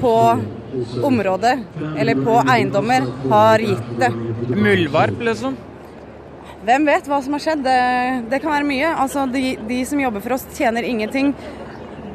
på 0.00 0.14
området, 1.02 1.58
eller 1.98 2.14
på 2.24 2.38
eiendommer, 2.48 3.06
har 3.30 3.58
gitt 3.58 3.92
det. 3.98 4.10
Muldvarp, 4.56 5.20
liksom? 5.20 5.56
Hvem 6.62 6.84
vet 6.86 7.08
hva 7.10 7.18
som 7.22 7.34
har 7.34 7.42
skjedd? 7.42 7.64
Det, 7.66 7.78
det 8.30 8.38
kan 8.42 8.52
være 8.54 8.68
mye. 8.68 8.92
Altså, 9.04 9.26
de, 9.30 9.56
de, 9.66 9.80
som 9.88 10.00
jobber 10.00 10.22
for 10.22 10.36
oss, 10.36 10.46
tjener 10.54 10.86
ingenting. 10.86 11.32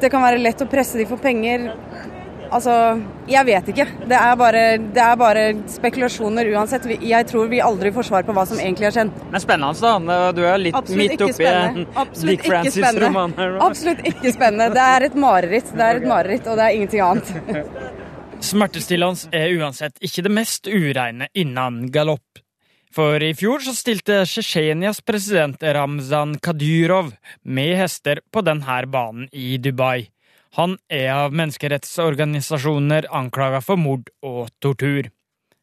Det 0.00 0.08
kan 0.12 0.24
være 0.24 0.40
lett 0.40 0.62
å 0.64 0.68
presse 0.70 0.96
de 0.96 1.04
for 1.08 1.20
penger. 1.20 1.68
Altså, 2.48 2.74
jeg 3.28 3.44
vet 3.44 3.68
ikke. 3.72 3.84
Det 4.08 4.16
er 4.16 4.36
bare, 4.40 4.62
det 4.94 5.02
er 5.04 5.18
bare 5.20 5.42
spekulasjoner 5.68 6.48
uansett. 6.54 6.86
Jeg 7.04 7.28
tror 7.28 7.50
vi 7.50 7.60
aldri 7.64 7.92
får 7.92 8.08
svar 8.08 8.24
på 8.24 8.34
hva 8.36 8.46
som 8.48 8.60
egentlig 8.62 8.88
har 8.88 8.96
skjedd. 8.96 9.12
Men 9.34 9.44
spennende, 9.44 9.92
da. 10.08 10.18
Du 10.36 10.42
er 10.48 10.62
litt 10.62 10.78
Absolutt 10.78 11.02
midt 11.02 11.24
oppi 11.28 11.48
en 11.50 11.84
Dick 12.30 12.48
Francis-roman 12.48 13.36
her. 13.36 13.60
Absolutt 13.68 14.02
ikke 14.08 14.32
spennende. 14.34 14.72
Det 14.76 14.88
er 14.96 15.08
et 15.10 15.20
mareritt. 15.28 15.72
Det 15.76 15.88
er 15.90 16.02
et 16.02 16.08
mareritt, 16.08 16.48
og 16.48 16.60
det 16.60 16.66
er 16.68 16.80
ingenting 16.80 17.04
annet. 17.04 17.94
Smertestillende 18.48 19.32
er 19.34 19.56
uansett 19.58 19.98
ikke 20.04 20.22
det 20.28 20.32
mest 20.32 20.68
ureine 20.70 21.28
innen 21.36 21.88
galopp. 21.92 22.44
For 22.94 23.20
i 23.22 23.34
fjor 23.36 23.60
så 23.62 23.74
stilte 23.76 24.22
Tsjetsjenias 24.24 25.02
president 25.06 25.62
Ramzan 25.62 26.38
Kadyrov 26.42 27.12
med 27.44 27.74
hester 27.76 28.22
på 28.32 28.42
denne 28.46 28.78
banen 28.88 29.28
i 29.32 29.58
Dubai. 29.60 30.08
Han 30.56 30.78
er 30.88 31.10
av 31.12 31.34
menneskerettsorganisasjoner 31.36 33.10
anklaga 33.12 33.60
for 33.64 33.80
mord 33.80 34.08
og 34.24 34.48
tortur. 34.64 35.10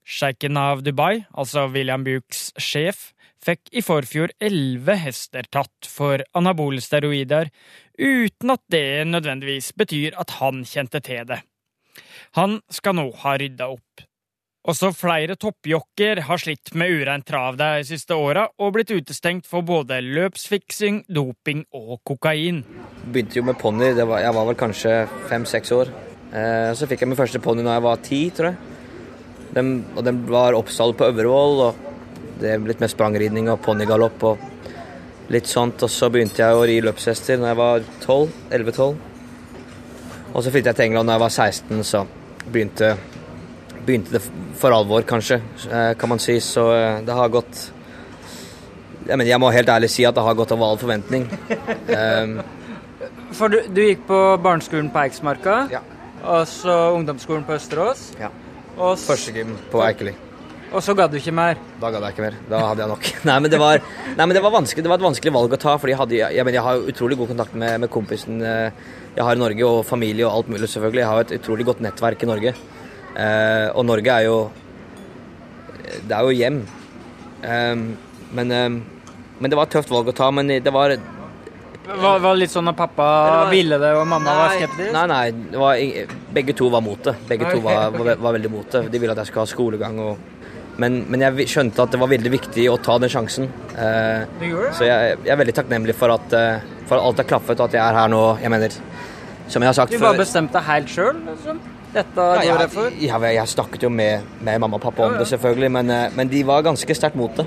Sjeiken 0.06 0.58
av 0.62 0.84
Dubai, 0.86 1.26
altså 1.34 1.66
William 1.74 2.04
Bukes 2.06 2.52
sjef, 2.62 3.16
fikk 3.42 3.72
i 3.74 3.82
forfjor 3.86 4.34
elleve 4.44 4.98
hester 5.02 5.48
tatt 5.50 5.90
for 5.90 6.22
anabole 6.38 6.82
steroider, 6.82 7.50
uten 7.98 8.54
at 8.54 8.62
det 8.70 9.08
nødvendigvis 9.10 9.72
betyr 9.78 10.18
at 10.22 10.38
han 10.40 10.62
kjente 10.70 11.02
til 11.06 11.26
det. 11.30 11.42
Han 12.38 12.60
skal 12.70 12.98
nå 13.00 13.10
ha 13.24 13.36
rydda 13.40 13.72
opp. 13.74 14.06
Også 14.66 14.90
flere 14.98 15.36
toppjokker 15.38 16.24
har 16.26 16.42
slitt 16.42 16.72
med 16.74 16.90
ureint 16.98 17.26
trav 17.28 17.54
de 17.60 17.84
siste 17.86 18.16
åra 18.18 18.48
og 18.58 18.72
blitt 18.74 18.90
utestengt 18.96 19.46
for 19.46 19.62
både 19.62 20.00
løpsfiksing, 20.02 21.04
doping 21.06 21.62
og 21.78 22.00
kokain. 22.08 22.64
Begynte 23.06 23.38
jo 23.38 23.46
med 23.46 23.60
ponni, 23.62 23.92
jeg 23.94 24.08
var 24.10 24.42
vel 24.50 24.58
kanskje 24.58 24.96
fem-seks 25.30 25.76
år. 25.76 25.94
Eh, 26.34 26.72
så 26.74 26.90
fikk 26.90 27.06
jeg 27.06 27.12
min 27.12 27.20
første 27.20 27.44
ponni 27.46 27.62
da 27.66 27.78
jeg 27.78 27.86
var 27.86 28.02
ti, 28.10 28.24
tror 28.34 28.50
jeg. 28.50 28.74
Den, 29.54 29.72
og 29.94 30.02
den 30.08 30.26
var 30.34 30.58
oppsalg 30.58 30.98
på 30.98 31.12
Øvrevoll, 31.14 31.62
og 31.68 32.40
det 32.42 32.56
er 32.56 32.66
litt 32.66 32.82
med 32.82 32.90
sprangridning 32.90 33.54
og 33.54 33.62
ponnigalopp 33.64 34.30
og 34.32 35.30
litt 35.30 35.46
sånt. 35.46 35.86
Og 35.86 35.94
så 35.94 36.10
begynte 36.10 36.42
jeg 36.42 36.58
å 36.58 36.66
ri 36.66 36.82
løpshester 36.82 37.38
da 37.38 37.54
jeg 37.54 37.62
var 37.62 37.86
11-12. 38.10 38.98
Og 40.34 40.42
så 40.42 40.50
flyttet 40.50 40.74
jeg 40.74 40.80
til 40.82 40.90
England 40.90 41.14
da 41.14 41.20
jeg 41.20 41.30
var 41.30 41.38
16, 41.38 41.86
så 41.86 42.08
begynte 42.50 42.96
begynte 43.86 44.18
det 44.18 44.22
for 44.60 44.76
alvor, 44.76 45.06
kanskje, 45.08 45.40
kan 45.70 46.12
man 46.12 46.22
si. 46.22 46.40
Så 46.44 46.68
det 47.06 47.16
har 47.16 47.32
gått 47.34 47.70
jeg, 49.06 49.18
mener, 49.18 49.30
jeg 49.30 49.42
må 49.42 49.52
helt 49.54 49.70
ærlig 49.70 49.90
si 49.94 50.06
at 50.08 50.16
det 50.18 50.24
har 50.26 50.38
gått 50.38 50.54
over 50.56 50.72
all 50.72 50.80
forventning. 50.82 51.28
um, 51.94 52.40
For 53.36 53.52
du, 53.52 53.60
du, 53.68 53.82
gikk 53.84 54.06
på 54.08 54.20
barneskolen 54.42 54.88
på 54.94 55.02
Eiksmarka, 55.02 55.56
ja. 55.72 55.82
og 56.24 56.46
så 56.48 56.76
ungdomsskolen 56.96 57.44
på 57.48 57.58
Østerås. 57.58 58.08
Ja. 58.20 58.30
Og 58.76 58.96
Førstegym 59.00 59.56
på 59.72 59.82
Eikeli. 59.84 60.16
Og 60.76 60.82
så 60.84 60.96
gadd 60.98 61.14
du 61.14 61.20
ikke 61.20 61.34
mer? 61.36 61.60
Da 61.80 61.92
gadd 61.94 62.04
jeg 62.08 62.16
ikke 62.16 62.24
mer. 62.26 62.38
Da 62.50 62.62
hadde 62.70 62.84
jeg 62.84 62.92
nok. 62.92 63.10
nei, 63.30 63.36
men 63.44 63.52
det 63.52 63.60
var, 63.62 63.84
nei, 64.08 64.26
men 64.26 64.36
det 64.36 64.44
var, 64.44 64.56
det 64.56 64.92
var 64.92 64.98
et 64.98 65.08
vanskelig 65.08 65.36
valg 65.36 65.58
å 65.58 65.60
ta. 65.62 65.76
for 65.80 65.92
Jeg, 65.92 66.00
hadde, 66.00 66.18
jeg, 66.18 66.48
mener, 66.48 66.58
jeg 66.58 66.66
har 66.66 66.90
utrolig 66.94 67.20
god 67.20 67.34
kontakt 67.34 67.60
med, 67.60 67.76
med 67.84 67.92
kompisen 67.94 68.42
jeg 68.42 69.24
har 69.24 69.38
i 69.38 69.40
Norge, 69.40 69.68
og 69.68 69.86
familie 69.88 70.26
og 70.28 70.40
alt 70.40 70.50
mulig, 70.52 70.68
selvfølgelig. 70.72 71.04
Jeg 71.04 71.12
har 71.12 71.28
et 71.28 71.36
utrolig 71.38 71.68
godt 71.70 71.84
nettverk 71.86 72.26
i 72.26 72.32
Norge. 72.32 72.56
Uh, 73.16 73.72
og 73.72 73.86
Norge 73.88 74.12
er 74.12 74.26
jo 74.28 74.40
Det 76.04 76.12
er 76.12 76.26
jo 76.28 76.34
hjem. 76.36 76.66
Eh, 77.46 77.76
men, 78.32 78.52
eh, 78.52 78.70
men, 79.40 79.50
det 79.52 79.58
var 79.58 79.68
et 79.68 79.76
tøft 79.78 79.92
valg 79.94 80.10
å 80.10 80.16
ta. 80.16 80.32
Men 80.34 80.50
det 80.50 80.74
var 80.74 80.96
Var, 81.86 82.20
var 82.20 82.38
litt 82.38 82.50
sånn 82.50 82.72
at 82.72 82.78
pappa 82.78 83.06
det 83.06 83.34
var, 83.38 83.50
ville 83.52 83.78
det, 83.78 83.90
og 83.94 84.08
mamma 84.10 84.32
nei, 84.32 84.38
var 84.40 84.54
skeptisk? 84.58 84.94
Nei, 84.96 85.04
nei. 85.12 85.58
Var, 85.62 86.14
begge 86.34 86.56
to 86.58 86.70
var 86.74 86.82
mot 86.82 87.04
det. 87.06 87.14
Begge 87.30 87.46
okay. 87.46 87.60
to 87.60 87.66
var, 87.68 87.92
var, 87.94 88.16
var, 88.24 88.38
veldig 88.40 88.52
mot 88.52 88.72
det. 88.74 88.88
De 88.90 89.02
ville 89.04 89.14
at 89.14 89.22
jeg 89.22 89.30
skulle 89.30 89.46
ha 89.46 89.52
skolegang. 89.52 90.00
Og, 90.02 90.48
men, 90.82 91.04
men, 91.06 91.28
jeg 91.28 91.46
skjønte 91.54 91.86
at 91.86 91.94
det 91.94 92.02
var 92.02 92.10
veldig 92.10 92.32
viktig 92.34 92.66
å 92.72 92.80
ta 92.82 92.98
den 93.04 93.14
sjansen. 93.14 93.52
Eh, 93.78 94.26
så 94.74 94.90
jeg, 94.90 95.14
jeg, 95.20 95.30
er 95.36 95.40
veldig 95.44 95.56
takknemlig 95.62 95.94
for 96.00 96.16
at, 96.16 96.34
uh, 96.34 96.82
for 96.90 96.98
at 96.98 97.06
alt 97.06 97.22
har 97.22 97.30
klaffet, 97.36 97.62
og 97.62 97.70
at 97.70 97.78
jeg 97.78 97.84
er 97.86 98.02
her 98.02 98.12
nå. 98.12 98.24
Jeg 98.42 98.56
mener, 98.56 98.82
som 99.46 99.62
jeg 99.62 99.70
har 99.70 99.78
sagt 99.78 99.94
før 99.94 100.02
Du 100.02 100.08
bare 100.10 100.24
bestemte 100.26 100.58
deg 100.58 100.70
helt 100.72 100.98
sjøl? 100.98 101.22
Liksom? 101.30 101.62
Dette 101.96 102.24
ja, 102.44 102.52
går 102.52 102.62
jeg 102.66 102.72
for? 102.74 102.96
Ja, 103.00 103.20
jeg 103.32 103.48
snakket 103.48 103.84
jo 103.84 103.90
med, 103.90 104.26
med 104.44 104.60
mamma 104.60 104.76
og 104.76 104.82
pappa 104.84 105.06
om 105.08 105.14
det, 105.16 105.28
selvfølgelig, 105.28 105.72
men, 105.72 105.94
men, 106.16 106.32
de 106.32 106.42
var 106.48 106.62
ganske 106.62 106.96
sterkt 106.96 107.16
mot 107.16 107.32
det. 107.38 107.46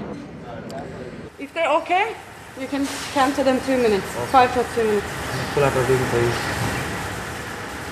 If 1.39 1.53
they're 1.55 1.77
okay, 1.77 2.15
you 2.61 2.67
can 2.67 2.87
count 3.15 3.37
them 3.37 3.61
two 3.67 3.77
minutes. 3.77 4.07
Five 4.33 4.49
for 4.57 4.65
two 4.75 4.85
minutes. 4.85 5.07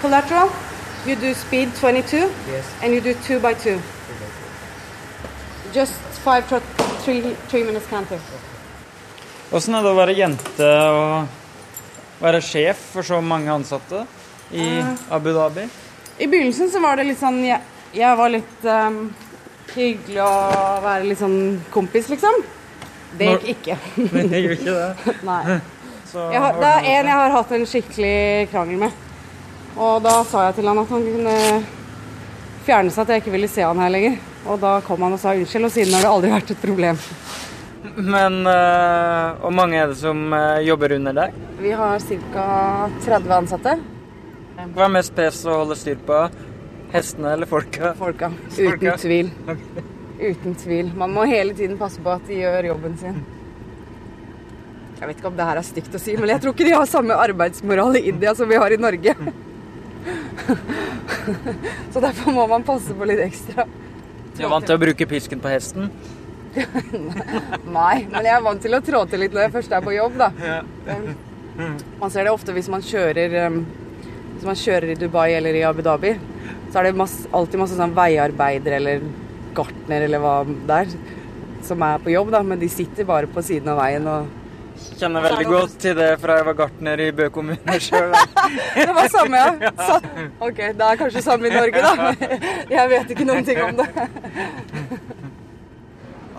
Collateral, 0.01 0.49
you 1.07 1.15
do 1.17 1.35
speed 1.35 1.69
22, 1.75 2.17
yes. 2.17 2.65
and 2.83 2.95
you 2.95 3.01
do 3.01 3.15
two 3.27 3.39
by 3.41 3.53
two. 3.55 3.79
Just 5.75 5.95
five 6.25 6.45
for 6.45 6.61
three, 7.05 7.37
three 7.49 7.65
minutes 7.65 7.87
counter. 7.91 8.19
Åssen 9.53 9.77
er 9.77 9.85
det 9.85 9.91
å 9.93 9.97
være 9.99 10.15
jente 10.17 10.69
og 10.91 12.23
være 12.23 12.41
sjef 12.43 12.81
for 12.97 13.07
så 13.07 13.21
mange 13.23 13.53
ansatte 13.53 14.07
i 14.51 14.81
Abu 15.11 15.31
Dhabi? 15.37 15.69
I 16.19 16.27
begynnelsen 16.27 16.71
så 16.71 16.81
var 16.81 16.97
det 16.97 17.09
litt 17.11 17.21
sånn 17.21 17.43
Jeg, 17.45 17.61
jeg 17.97 18.19
var 18.19 18.33
litt 18.33 18.65
um, 18.65 19.01
hyggelig 19.75 20.21
å 20.25 20.35
være 20.85 21.09
litt 21.11 21.21
sånn 21.21 21.41
kompis, 21.73 22.09
liksom. 22.13 22.45
Det 23.17 23.33
gikk 23.33 23.49
ikke. 23.57 23.79
det 24.31 24.43
gjorde 24.43 24.57
ikke 24.57 24.77
det? 24.77 25.17
Nei. 25.31 25.59
så 26.09 26.29
Jeg 26.33 26.45
har, 26.45 26.61
det 26.61 26.71
er 26.73 26.87
en 26.95 27.11
jeg 27.11 27.21
har 27.21 27.35
hatt 27.37 27.57
en 27.57 27.67
skikkelig 27.69 28.21
krangel 28.53 28.87
med. 28.87 29.03
Og 29.77 29.99
da 30.05 30.15
sa 30.25 30.47
jeg 30.47 30.57
til 30.59 30.71
han 30.71 30.81
at 30.81 30.95
han 30.95 31.05
kunne 31.05 31.37
fjerne 32.67 32.93
seg 32.93 33.03
at 33.05 33.13
jeg 33.13 33.25
ikke 33.25 33.35
ville 33.35 33.51
se 33.53 33.65
han 33.67 33.83
her 33.83 33.93
lenger. 33.93 34.17
Og 34.47 34.61
da 34.63 34.79
kom 34.87 35.03
han 35.05 35.17
og 35.17 35.21
sa 35.21 35.35
unnskyld, 35.37 35.69
og 35.69 35.75
siden 35.75 35.97
har 35.97 36.07
det 36.07 36.13
aldri 36.13 36.33
vært 36.33 36.55
et 36.55 36.63
problem. 36.63 37.01
Men 37.97 38.41
uh, 38.49 39.37
Hvor 39.43 39.53
mange 39.55 39.79
er 39.79 39.93
det 39.93 39.99
som 40.01 40.33
uh, 40.33 40.63
jobber 40.65 40.97
under 40.97 41.17
deg? 41.17 41.37
Vi 41.61 41.75
har 41.77 42.01
ca. 42.33 42.47
30 43.05 43.37
ansatte. 43.37 43.77
Hva 44.75 44.87
er 44.87 44.93
mest 44.97 45.15
pes 45.17 45.43
å 45.47 45.61
holde 45.63 45.77
styr 45.79 45.99
på? 46.07 46.19
Hestene 46.93 47.33
eller 47.37 47.47
folka? 47.51 47.93
Folka. 47.99 48.31
Uten 48.57 48.99
tvil. 49.03 49.31
Uten 50.31 50.55
tvil. 50.59 50.93
Man 50.97 51.13
må 51.15 51.27
hele 51.29 51.55
tiden 51.57 51.79
passe 51.79 52.01
på 52.03 52.11
at 52.15 52.27
de 52.29 52.35
gjør 52.41 52.71
jobben 52.73 52.97
sin. 53.01 53.19
Jeg 54.97 55.09
vet 55.11 55.19
ikke 55.21 55.29
om 55.29 55.37
det 55.37 55.45
her 55.45 55.59
er 55.61 55.67
stygt 55.67 55.95
å 55.95 55.99
si, 56.01 56.15
men 56.17 56.31
jeg 56.33 56.41
tror 56.43 56.55
ikke 56.55 56.69
de 56.71 56.73
har 56.73 56.87
samme 56.89 57.17
arbeidsmoral 57.21 57.99
i 57.99 58.07
India 58.09 58.33
som 58.35 58.49
vi 58.49 58.57
har 58.57 58.73
i 58.73 58.79
Norge. 58.81 59.13
Så 61.93 62.01
derfor 62.01 62.33
må 62.33 62.47
man 62.49 62.65
passe 62.65 62.95
på 62.97 63.05
litt 63.09 63.21
ekstra. 63.27 63.67
Du 64.37 64.45
er 64.45 64.53
vant 64.53 64.67
til 64.69 64.77
å 64.77 64.81
bruke 64.81 65.09
pisken 65.11 65.41
på 65.43 65.49
hesten? 65.53 65.91
Nei, 67.77 67.97
men 68.09 68.25
jeg 68.25 68.33
er 68.33 68.45
vant 68.45 68.63
til 68.65 68.77
å 68.77 68.81
trå 68.85 69.03
til 69.11 69.21
litt 69.21 69.35
når 69.37 69.43
jeg 69.47 69.55
først 69.59 69.73
er 69.77 69.83
på 69.85 69.97
jobb, 69.97 70.15
da. 70.23 70.29
Man 72.01 72.11
ser 72.13 72.25
det 72.25 72.33
ofte 72.33 72.55
hvis 72.57 72.71
man 72.73 72.85
kjører 72.85 73.31
um, 73.51 73.59
Hvis 74.37 74.45
man 74.45 74.59
kjører 74.61 74.93
i 74.93 74.99
Dubai 75.01 75.31
eller 75.33 75.57
i 75.57 75.63
Abu 75.65 75.81
Dhabi, 75.81 76.13
så 76.69 76.81
er 76.81 76.91
det 76.91 76.99
masse, 77.01 77.25
alltid 77.33 77.61
masse 77.63 77.79
sånn 77.79 77.95
veiarbeidere 77.97 78.77
eller 78.77 79.05
gartner 79.57 80.05
eller 80.05 80.21
hva 80.21 80.35
det 80.45 80.81
er, 80.83 80.91
som 81.65 81.81
er 81.87 82.03
på 82.05 82.13
jobb, 82.13 82.35
da. 82.35 82.43
Men 82.45 82.61
de 82.61 82.69
sitter 82.69 83.09
bare 83.09 83.31
på 83.33 83.45
siden 83.45 83.73
av 83.73 83.81
veien 83.81 84.11
og 84.13 84.35
Kjenner 84.77 85.25
veldig 85.25 85.45
godt 85.49 85.79
til 85.81 85.95
det 85.97 86.11
fra 86.21 86.35
jeg 86.37 86.45
var 86.51 86.57
gartner 86.59 87.01
i 87.01 87.07
Bø 87.17 87.31
kommune 87.33 87.77
sjøl. 87.81 88.11
Det 88.77 88.93
var 88.93 89.09
samme, 89.09 89.41
ja. 89.41 89.71
Så, 89.89 89.97
OK, 90.45 90.61
det 90.77 90.85
er 90.89 90.99
kanskje 91.01 91.23
samme 91.25 91.49
i 91.49 91.55
Norge, 91.55 91.81
da. 91.81 92.29
Jeg 92.77 92.91
vet 92.93 93.15
ikke 93.15 93.25
noen 93.25 93.49
ting 93.49 93.63
om 93.65 93.81
det. 93.81 93.89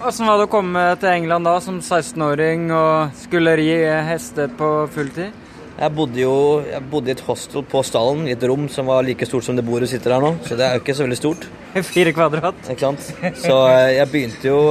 Åssen 0.05 0.29
var 0.29 0.37
det 0.37 0.45
å 0.45 0.53
komme 0.53 0.85
til 1.01 1.09
England 1.09 1.49
da 1.49 1.55
som 1.65 1.81
16-åring 1.81 2.69
og 2.77 3.17
skulle 3.17 3.57
ri 3.57 3.71
hester 4.05 4.53
på 4.59 4.69
fulltid? 4.93 5.46
Jeg 5.77 5.93
bodde 5.93 6.17
jo 6.17 6.35
jeg 6.65 6.81
bodde 6.89 7.11
i 7.11 7.13
et 7.13 7.21
hostel 7.27 7.65
på 7.69 7.83
stallen, 7.85 8.23
i 8.25 8.33
et 8.33 8.45
rom 8.49 8.65
som 8.71 8.87
var 8.89 9.05
like 9.05 9.27
stort 9.29 9.45
som 9.45 9.57
det 9.57 9.65
bordet 9.65 9.91
sitter 9.91 10.15
her 10.15 10.23
nå. 10.23 10.31
Så 10.47 10.57
det 10.57 10.65
er 10.65 10.77
jo 10.77 10.81
ikke 10.81 10.95
så 10.97 11.05
veldig 11.05 11.19
stort. 11.19 11.45
Fire 11.85 12.13
kvadrat. 12.17 12.63
ikke 12.65 12.81
sant? 12.81 13.11
Så 13.37 13.57
eh, 13.69 13.97
jeg 13.99 14.09
begynte 14.13 14.49
jo 14.49 14.61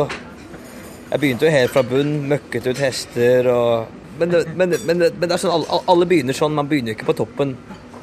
Jeg 1.07 1.21
begynte 1.23 1.47
jo 1.47 1.53
helt 1.55 1.71
fra 1.71 1.85
bunn, 1.87 2.12
møkket 2.27 2.66
ut 2.66 2.83
hester 2.83 3.47
og 3.53 3.87
Men, 4.19 4.33
men, 4.57 4.75
men, 4.88 4.99
men 5.05 5.29
det 5.29 5.35
er 5.37 5.42
sånn, 5.45 5.53
alle, 5.55 5.81
alle 5.92 6.07
begynner 6.09 6.35
sånn. 6.35 6.55
Man 6.57 6.66
begynner 6.66 6.95
jo 6.95 6.97
ikke 6.97 7.11
på 7.12 7.19
toppen. 7.21 7.55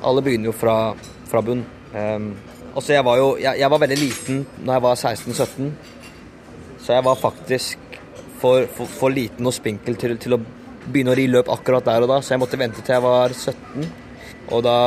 Alle 0.05 0.21
begynner 0.23 0.51
jo 0.51 0.55
fra, 0.55 0.93
fra 1.27 1.41
bunn. 1.43 1.63
Um, 1.91 2.31
så 2.79 2.93
jeg 2.95 3.05
var 3.05 3.17
jo 3.19 3.31
jeg, 3.41 3.59
jeg 3.59 3.69
var 3.69 3.81
veldig 3.81 3.97
liten 3.99 4.43
når 4.63 4.77
jeg 4.77 4.83
var 4.85 5.01
16-17, 5.11 5.71
så 6.81 6.95
jeg 6.95 7.05
var 7.05 7.19
faktisk 7.21 7.97
for, 8.41 8.65
for, 8.77 8.89
for 8.89 9.13
liten 9.13 9.49
og 9.49 9.53
spinkel 9.55 9.97
til, 9.99 10.15
til 10.21 10.37
å 10.37 10.39
begynne 10.87 11.13
å 11.13 11.17
ri 11.17 11.27
løp 11.31 11.51
akkurat 11.53 11.85
der 11.87 12.05
og 12.05 12.11
da, 12.11 12.21
så 12.23 12.35
jeg 12.35 12.43
måtte 12.43 12.59
vente 12.59 12.83
til 12.83 12.97
jeg 12.97 13.05
var 13.05 13.35
17. 13.35 13.91
Og 14.53 14.65
da 14.65 14.79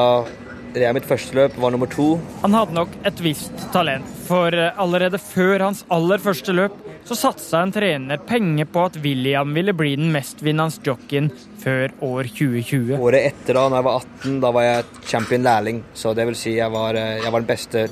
red 0.77 0.85
jeg 0.85 0.97
mitt 0.99 1.09
første 1.09 1.37
løp, 1.37 1.57
var 1.61 1.73
nummer 1.73 1.89
to. 1.91 2.09
Han 2.43 2.57
hadde 2.57 2.77
nok 2.77 2.93
et 3.09 3.23
visst 3.25 3.69
talent, 3.73 4.09
for 4.27 4.53
eh, 4.53 4.75
allerede 4.81 5.21
før 5.23 5.69
hans 5.69 5.85
aller 5.93 6.21
første 6.23 6.55
løp 6.57 6.77
så 7.07 7.15
satsa 7.15 7.61
en 7.63 7.71
trener 7.71 8.19
penger 8.27 8.67
på 8.67 8.83
at 8.89 8.97
William 9.05 9.53
ville 9.55 9.71
bli 9.79 9.93
den 9.95 10.09
mestvinnende 10.15 10.83
jockeyen 10.83 11.29
før 11.63 11.95
år 12.03 12.31
2020. 12.35 12.97
Året 12.99 13.29
etter, 13.31 13.55
da 13.55 13.69
når 13.69 13.79
jeg 13.79 13.87
var 13.87 14.01
18, 14.01 14.41
da 14.43 14.51
var 14.57 14.67
jeg 14.67 14.89
champion 15.07 15.47
lærling. 15.47 15.85
Så 15.95 16.17
det 16.19 16.27
vil 16.27 16.39
si 16.39 16.57
jeg 16.59 16.75
var, 16.75 16.99
eh, 16.99 17.23
jeg 17.23 17.33
var 17.33 17.45
den 17.45 17.53
beste 17.53 17.87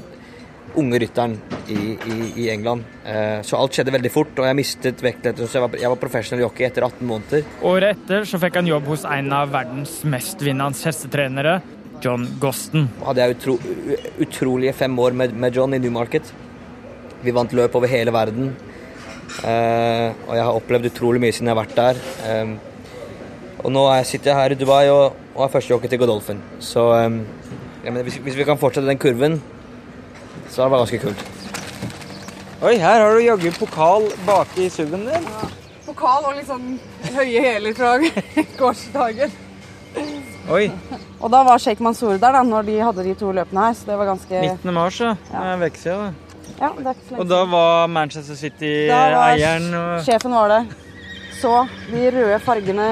unge 0.81 0.99
rytteren 1.03 1.37
i, 1.71 1.77
i, 1.95 2.17
i 2.45 2.49
England. 2.53 2.85
Eh, 3.07 3.41
Så 3.47 3.57
alt 3.59 3.77
skjedde 3.77 3.93
veldig 3.95 4.11
fort, 4.13 4.35
og 4.39 4.49
jeg 4.49 4.59
mistet 4.59 5.03
vektlett. 5.05 5.39
Så 5.45 5.59
jeg 5.59 5.65
var, 5.67 5.77
jeg 5.85 5.93
var 5.93 6.01
professional 6.03 6.43
jockey 6.47 6.67
etter 6.67 6.87
18 6.89 7.07
måneder. 7.09 7.47
Året 7.63 7.97
etter 7.99 8.27
så 8.29 8.41
fikk 8.43 8.59
han 8.61 8.69
jobb 8.71 8.91
hos 8.93 9.07
en 9.09 9.33
av 9.37 9.53
verdens 9.55 10.01
mestvinnende 10.09 10.85
hestetrenere, 10.89 11.59
John 12.05 12.27
Goston. 12.43 12.89
hadde 13.07 13.23
jeg 13.23 13.37
utro, 13.39 13.55
utrolige 14.21 14.75
fem 14.77 14.99
år 14.99 15.15
med, 15.17 15.33
med 15.41 15.55
John 15.57 15.73
i 15.73 15.79
Newmarket. 15.81 16.33
Vi 17.25 17.33
vant 17.33 17.53
løp 17.57 17.75
over 17.79 17.89
hele 17.89 18.13
verden. 18.13 18.51
Eh, 19.45 20.09
og 20.29 20.35
jeg 20.37 20.45
har 20.45 20.59
opplevd 20.59 20.91
utrolig 20.91 21.23
mye 21.23 21.33
siden 21.33 21.49
jeg 21.49 21.57
har 21.57 21.63
vært 21.63 21.79
der. 21.79 22.03
Eh, 22.29 22.55
og 23.65 23.73
nå 23.73 23.87
er 23.95 24.05
sitter 24.05 24.33
jeg 24.35 24.41
her 24.43 24.53
i 24.53 24.59
Dubai 24.61 24.83
og, 24.93 25.15
og 25.33 25.47
er 25.47 25.53
førstejockey 25.55 25.89
til 25.95 26.03
Godolphin. 26.03 26.43
Så 26.61 26.85
eh, 26.99 27.95
hvis, 28.05 28.19
hvis 28.27 28.37
vi 28.37 28.45
kan 28.45 28.61
fortsette 28.61 28.91
den 28.91 29.01
kurven, 29.01 29.39
så 30.55 30.63
det 30.65 30.71
var 30.71 30.85
ganske 30.85 31.01
kult. 31.03 31.25
Oi, 32.65 32.77
her 32.81 33.01
har 33.03 33.15
du 33.19 33.25
jaggu 33.27 33.51
pokal 33.59 34.07
baki 34.25 34.69
suven 34.73 35.03
din. 35.09 35.25
Pokal 35.85 36.25
og 36.31 36.37
litt 36.39 36.47
sånn 36.49 36.77
høye 37.17 37.43
hæler 37.45 37.75
fra 37.77 37.97
gårsdagen. 38.61 39.35
Oi. 40.55 40.69
Og 41.21 41.31
da 41.33 41.41
var 41.47 41.59
Sheikh 41.63 41.83
Mansour 41.85 42.17
der 42.21 42.37
da 42.39 42.43
når 42.47 42.67
de 42.69 42.79
hadde 42.81 43.05
de 43.07 43.15
to 43.19 43.33
løpene 43.37 43.67
her, 43.67 43.77
så 43.77 43.91
det 43.91 43.99
var 44.01 44.09
ganske 44.13 44.41
19. 44.41 44.73
mars, 44.77 45.01
ja. 45.03 45.13
Det 45.29 45.43
er 45.43 45.51
en 45.57 45.67
uke 45.67 45.83
siden, 45.83 46.07
det. 46.07 46.41
Ja, 46.61 46.71
det 46.79 46.87
er 46.87 46.95
ikke 46.95 47.09
så 47.11 47.19
Og 47.21 47.29
da 47.29 47.41
var 47.51 47.87
Manchester 47.91 48.39
City-eieren 48.39 49.69
og 49.75 50.05
Sjefen 50.07 50.35
var 50.37 50.53
det. 50.55 50.63
Så 51.41 51.53
de 51.91 52.07
røde 52.15 52.39
fargene 52.45 52.89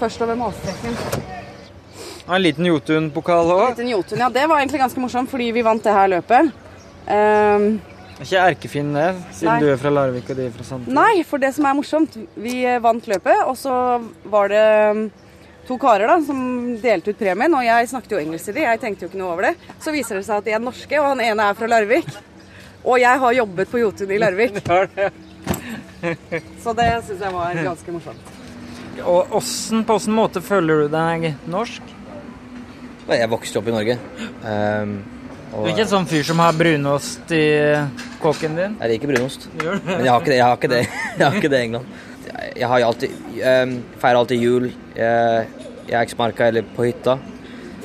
først 0.00 0.22
over 0.22 0.38
målstreken. 0.38 0.96
en 2.32 2.42
liten 2.42 2.64
Jotun-pokal 2.66 3.50
òg. 3.52 3.82
Ja, 4.16 4.28
det 4.30 4.48
var 4.48 4.58
egentlig 4.62 4.80
ganske 4.80 5.00
morsomt, 5.00 5.30
fordi 5.30 5.50
vi 5.52 5.62
vant 5.66 5.82
det 5.84 5.92
her 5.92 6.06
løpet. 6.08 6.52
Ehm, 7.10 7.80
Ikke 8.22 8.38
erkefinn 8.52 8.92
det, 8.94 9.08
siden 9.34 9.48
Nei. 9.50 9.60
du 9.64 9.72
er 9.72 9.80
fra 9.80 9.90
Larvik 9.90 10.28
og 10.30 10.36
de 10.38 10.44
er 10.46 10.52
fra 10.54 10.62
Sandefjord. 10.66 10.94
nei, 10.94 11.24
for 11.26 11.42
det 11.42 11.48
som 11.56 11.66
er 11.66 11.74
morsomt, 11.74 12.14
vi 12.38 12.60
vant 12.84 13.08
løpet, 13.10 13.40
og 13.48 13.56
så 13.58 13.72
var 14.30 14.52
det 14.52 14.66
mm, 14.94 15.00
to 15.66 15.78
karer 15.82 16.06
da, 16.06 16.20
som 16.26 16.38
delte 16.82 17.10
ut 17.10 17.18
premien, 17.18 17.54
og 17.58 17.64
jeg 17.66 17.88
snakket 17.90 18.14
jo 18.14 18.20
engelsk 18.20 18.46
til 18.50 18.54
dem, 18.60 18.68
jeg 18.68 18.80
tenkte 18.84 19.06
jo 19.06 19.10
ikke 19.10 19.18
noe 19.22 19.32
over 19.32 19.48
det. 19.48 19.54
Så 19.82 19.94
viser 19.94 20.20
det 20.20 20.26
seg 20.28 20.38
at 20.38 20.46
de 20.46 20.54
er 20.54 20.62
norske, 20.62 21.00
og 21.00 21.08
han 21.14 21.24
ene 21.24 21.48
er 21.50 21.58
fra 21.58 21.66
Larvik. 21.70 22.12
Og 22.84 22.98
jeg 22.98 23.18
har 23.24 23.32
jobbet 23.38 23.70
på 23.70 23.78
Jotun 23.82 24.10
i 24.10 24.18
Larvik, 24.18 24.58
så 26.62 26.74
det 26.78 26.88
synes 27.06 27.20
jeg 27.22 27.34
var 27.34 27.58
ganske 27.62 27.94
morsomt. 27.94 28.30
Og 29.02 29.34
åssen, 29.38 29.82
på 29.88 29.96
åssen 29.98 30.14
måte 30.14 30.42
føler 30.44 30.84
du 30.84 30.88
deg 30.92 31.32
norsk? 31.50 31.90
Jeg 33.08 33.30
vokste 33.30 33.58
opp 33.58 33.70
i 33.70 33.74
Norge. 33.74 33.96
Um, 34.46 34.92
Du 35.52 35.66
er 35.66 35.74
ikke 35.74 35.84
en 35.84 35.90
sånn 35.90 36.06
fyr 36.08 36.22
som 36.24 36.38
har 36.40 36.54
brunost 36.56 37.32
i 37.36 37.44
kåken 38.22 38.54
din? 38.56 38.76
jeg 38.80 38.94
liker 38.94 39.10
brunost. 39.10 39.42
Men 39.58 40.06
jeg 40.06 40.08
har 40.08 40.22
ikke 40.22 40.30
det, 40.30 40.38
jeg 40.38 40.46
har 40.46 40.56
ikke 40.56 40.70
det, 40.72 40.78
jeg 41.18 41.24
har 41.26 41.36
ikke 41.36 41.50
det 41.52 41.58
i 41.58 41.66
England. 41.66 41.98
Jeg, 42.32 42.68
har 42.68 42.84
alltid 42.86 43.18
um, 43.42 43.74
Feirer 44.00 44.20
alltid 44.22 44.40
jul. 44.40 44.70
Jeg, 44.96 45.50
jeg 45.90 45.96
er 45.98 46.00
eksmarka 46.00 46.48
eller 46.48 46.64
på 46.76 46.86
hytta. 46.86 47.18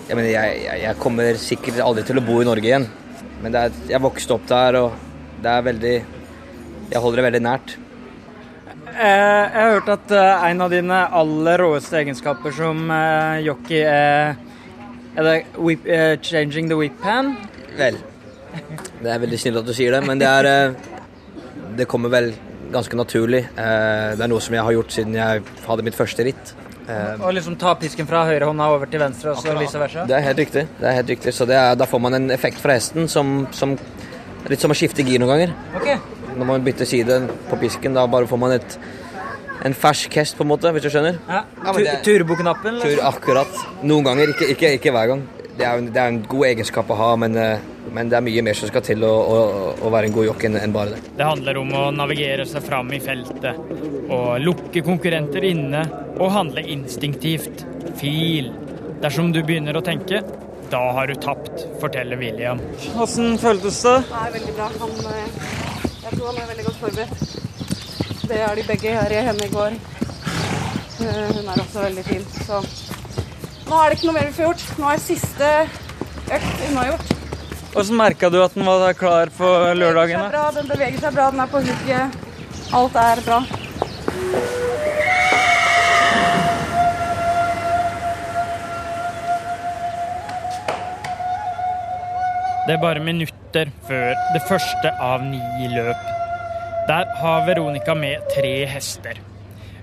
Jeg, 0.07 0.15
mener, 0.15 0.29
jeg, 0.31 0.61
jeg, 0.85 0.95
kommer 1.03 1.41
sikkert 1.41 1.81
aldri 1.83 2.05
til 2.07 2.21
å 2.21 2.23
bo 2.23 2.37
i 2.39 2.47
Norge 2.47 2.69
igjen. 2.69 2.87
Men 3.43 3.51
det 3.51 3.65
er, 3.65 3.81
jeg 3.91 4.03
vokste 4.05 4.37
opp 4.37 4.47
der, 4.47 4.79
og 4.79 5.43
det 5.43 5.51
er 5.51 5.67
veldig 5.67 5.95
Jeg 6.87 7.03
holder 7.03 7.19
det 7.19 7.27
veldig 7.27 7.43
nært. 7.43 7.75
Eh, 8.95 9.03
Jeg 9.03 9.59
har 9.59 9.75
hørt 9.75 9.91
at 9.91 10.15
eh, 10.15 10.47
en 10.53 10.63
av 10.63 10.71
dine 10.71 11.01
aller 11.19 11.59
råeste 11.59 11.99
egenskaper 11.99 12.55
som 12.55 12.87
eh, 12.95 13.43
jockey 13.43 13.83
er 13.83 14.37
Er 15.17 15.25
det 15.25 15.37
whip, 15.57 15.85
uh, 15.89 16.15
changing 16.21 16.67
the 16.69 16.77
whip 16.77 17.01
hand? 17.01 17.56
Vel. 17.77 17.97
Det 19.01 19.09
er 19.13 19.19
veldig 19.21 19.39
snilt 19.39 19.57
at 19.61 19.65
du 19.67 19.73
sier 19.77 19.91
det, 19.93 20.03
men 20.07 20.19
det 20.21 20.27
er 20.27 20.45
eh, 20.49 20.73
Det 21.77 21.85
kommer 21.87 22.09
vel 22.09 22.31
ganske 22.73 22.97
naturlig. 22.97 23.43
Eh, 23.57 24.15
Det 24.17 24.23
er 24.25 24.31
noe 24.31 24.41
som 24.43 24.55
jeg 24.57 24.63
har 24.63 24.73
gjort 24.73 24.91
siden 24.95 25.13
jeg 25.17 25.43
hadde 25.67 25.83
mitt 25.85 25.95
første 25.95 26.25
ritt. 26.25 26.53
Eh, 26.87 27.19
Og 27.21 27.33
liksom 27.35 27.57
ta 27.59 27.75
pisken 27.75 28.07
fra 28.07 28.25
høyrehånda 28.25 28.67
over 28.73 28.85
til 28.89 28.99
venstre, 29.03 29.31
og 29.35 29.37
så 29.43 29.53
vice 29.59 29.77
versa? 29.79 30.05
Det 30.07 30.15
er 30.17 30.21
helt 30.25 30.37
riktig. 30.39 30.67
Det 30.79 30.87
er 30.87 30.93
helt 31.01 31.09
riktig. 31.09 31.33
Så 31.35 31.45
det 31.47 31.55
er, 31.59 31.75
da 31.75 31.85
får 31.85 31.99
man 32.01 32.13
en 32.17 32.29
effekt 32.31 32.59
fra 32.63 32.73
hesten 32.79 33.07
som, 33.07 33.47
som 33.51 33.77
Litt 34.47 34.61
som 34.63 34.71
å 34.71 34.75
skifte 34.77 35.03
gir 35.03 35.19
noen 35.19 35.27
ganger. 35.33 35.49
Okay. 35.75 35.97
Når 36.37 36.45
man 36.47 36.61
bytter 36.63 36.85
side 36.87 37.15
på 37.49 37.57
pisken, 37.59 37.93
da 37.97 38.05
bare 38.07 38.27
får 38.29 38.39
man 38.39 38.53
et, 38.55 38.77
en 39.67 39.73
fersk 39.75 40.13
hest, 40.15 40.37
på 40.37 40.45
en 40.45 40.51
måte, 40.53 40.71
hvis 40.71 40.85
du 40.85 40.89
skjønner. 40.93 41.17
Ja. 41.27 41.41
Ja, 41.65 41.73
men 41.73 41.75
Tu- 41.75 41.83
det- 41.83 41.95
Turboknappen? 42.05 42.77
Tur 42.79 42.87
Liksom. 42.87 43.07
akkurat. 43.09 43.57
Noen 43.83 44.05
ganger, 44.05 44.29
ikke, 44.31 44.47
ikke, 44.53 44.71
ikke 44.77 44.91
hver 44.95 45.07
gang. 45.11 45.25
Det 45.57 45.65
er, 45.65 45.79
jo- 45.79 45.89
det 45.89 45.97
er 46.01 46.07
en 46.11 46.21
god 46.29 46.45
egenskap 46.51 46.89
å 46.93 46.95
ha, 46.99 47.15
men, 47.15 47.35
eh, 47.37 47.59
men 47.91 48.09
det 48.09 48.17
er 48.17 48.21
mye 48.21 48.43
mer 48.45 48.53
som 48.53 48.69
skal 48.69 48.81
til 48.85 49.01
å, 49.07 49.09
å, 49.09 49.37
å 49.81 49.89
være 49.89 50.05
en 50.09 50.13
god 50.13 50.25
jokk 50.27 50.43
enn 50.45 50.73
bare 50.75 50.91
det. 50.93 50.99
Det 51.17 51.25
handler 51.25 51.57
om 51.57 51.71
å 51.73 51.83
navigere 51.95 52.45
seg 52.45 52.61
fram 52.67 52.91
i 52.93 52.99
feltet, 53.01 53.57
og 54.13 54.39
lukke 54.43 54.83
konkurrenter 54.85 55.43
inne, 55.49 55.81
og 56.19 56.31
handle 56.31 56.61
instinktivt. 56.61 57.65
Fil. 57.97 58.51
Dersom 59.01 59.31
du 59.33 59.41
begynner 59.41 59.73
å 59.79 59.81
tenke, 59.85 60.21
da 60.69 60.83
har 60.93 61.07
du 61.07 61.15
tapt, 61.15 61.65
forteller 61.81 62.17
William. 62.21 62.59
Åssen 62.99 63.37
føltes 63.41 63.81
det? 63.87 63.97
Det 64.11 64.21
er 64.27 64.33
veldig 64.37 64.55
bra. 64.57 64.69
Han, 64.77 64.89
eh, 65.09 65.27
jeg 66.03 66.11
tror 66.19 66.27
han 66.27 66.41
er 66.43 66.49
veldig 66.53 66.65
godt 66.69 66.81
forberedt. 66.85 68.27
Det 68.27 68.41
er 68.43 68.55
de 68.59 68.63
begge 68.67 68.91
her 68.93 69.13
i 69.15 69.21
henne 69.31 69.45
i 69.47 69.53
går. 69.53 69.77
Eh, 71.01 71.27
Hun 71.33 71.47
er 71.49 71.61
også 71.61 71.81
veldig 71.85 72.03
fin. 72.03 72.23
Så 72.45 72.61
nå 73.67 73.77
er 73.83 73.91
det 73.91 73.97
ikke 73.97 74.07
noe 74.09 74.17
mer 74.17 74.27
vi 74.29 74.35
får 74.37 74.47
gjort. 74.49 74.65
Nå 74.79 74.89
er 74.91 75.03
siste 75.03 75.51
økt 76.37 76.65
unnagjort. 76.69 77.13
Hvordan 77.73 77.99
merka 77.99 78.29
du 78.33 78.39
at 78.41 78.55
den 78.57 78.65
var 78.65 78.93
klar 78.97 79.29
for 79.37 79.67
Den 79.69 79.81
lørdagen? 79.83 80.17
beveger 80.17 80.31
seg 80.31 80.33
bra, 80.33 80.49
den 80.55 80.71
beveger 80.71 80.99
seg 81.03 81.13
bra, 81.17 81.29
den 81.31 81.43
er 81.43 81.51
på 81.51 81.63
hugget. 81.67 82.19
Alt 82.77 82.95
er 83.03 83.23
bra. 83.27 83.39
Det 92.67 92.75
er 92.75 92.81
bare 92.83 92.99
minutter 92.99 93.69
før 93.87 94.09
det 94.33 94.41
første 94.49 94.91
av 94.99 95.21
ni 95.23 95.69
løp. 95.71 96.09
Der 96.89 97.07
har 97.21 97.45
Veronica 97.47 97.93
med 97.95 98.25
tre 98.33 98.53
hester. 98.67 99.26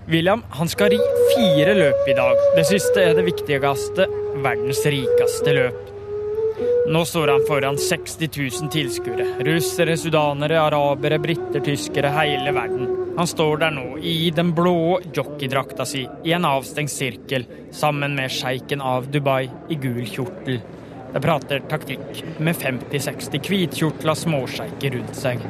William 0.06 0.42
han 0.50 0.68
skal 0.68 0.90
ri 0.92 0.98
fire 1.32 1.74
løp 1.78 2.08
i 2.08 2.14
dag. 2.16 2.40
Det 2.56 2.66
siste 2.68 3.00
er 3.00 3.14
det 3.16 3.24
viktigste, 3.24 4.04
verdens 4.44 4.82
rikeste 4.84 5.54
løp. 5.56 5.78
Nå 6.92 7.00
står 7.08 7.32
han 7.32 7.46
foran 7.48 7.78
60 7.80 8.28
000 8.28 8.68
tilskuere. 8.74 9.24
Russere, 9.48 9.96
sudanere, 9.96 10.60
arabere, 10.60 11.18
briter, 11.18 11.62
tyskere, 11.64 12.12
hele 12.18 12.52
verden. 12.52 12.90
Han 13.16 13.30
står 13.30 13.62
der 13.62 13.72
nå 13.72 13.86
i 14.04 14.28
den 14.34 14.52
blå 14.54 15.00
jockeydrakta 15.14 15.86
si 15.88 16.04
i 16.04 16.34
en 16.36 16.44
avstengt 16.44 16.92
sirkel 16.92 17.46
sammen 17.72 18.16
med 18.18 18.32
sjeiken 18.34 18.84
av 18.84 19.08
Dubai 19.08 19.48
i 19.72 19.78
gul 19.80 20.04
kjortel. 20.04 20.60
De 21.14 21.20
prater 21.22 21.62
taktikk 21.70 22.24
med 22.42 22.56
50-60 22.58 23.38
hvitkjortla 23.46 24.16
småsjeiker 24.18 24.96
rundt 24.96 25.14
seg. 25.14 25.42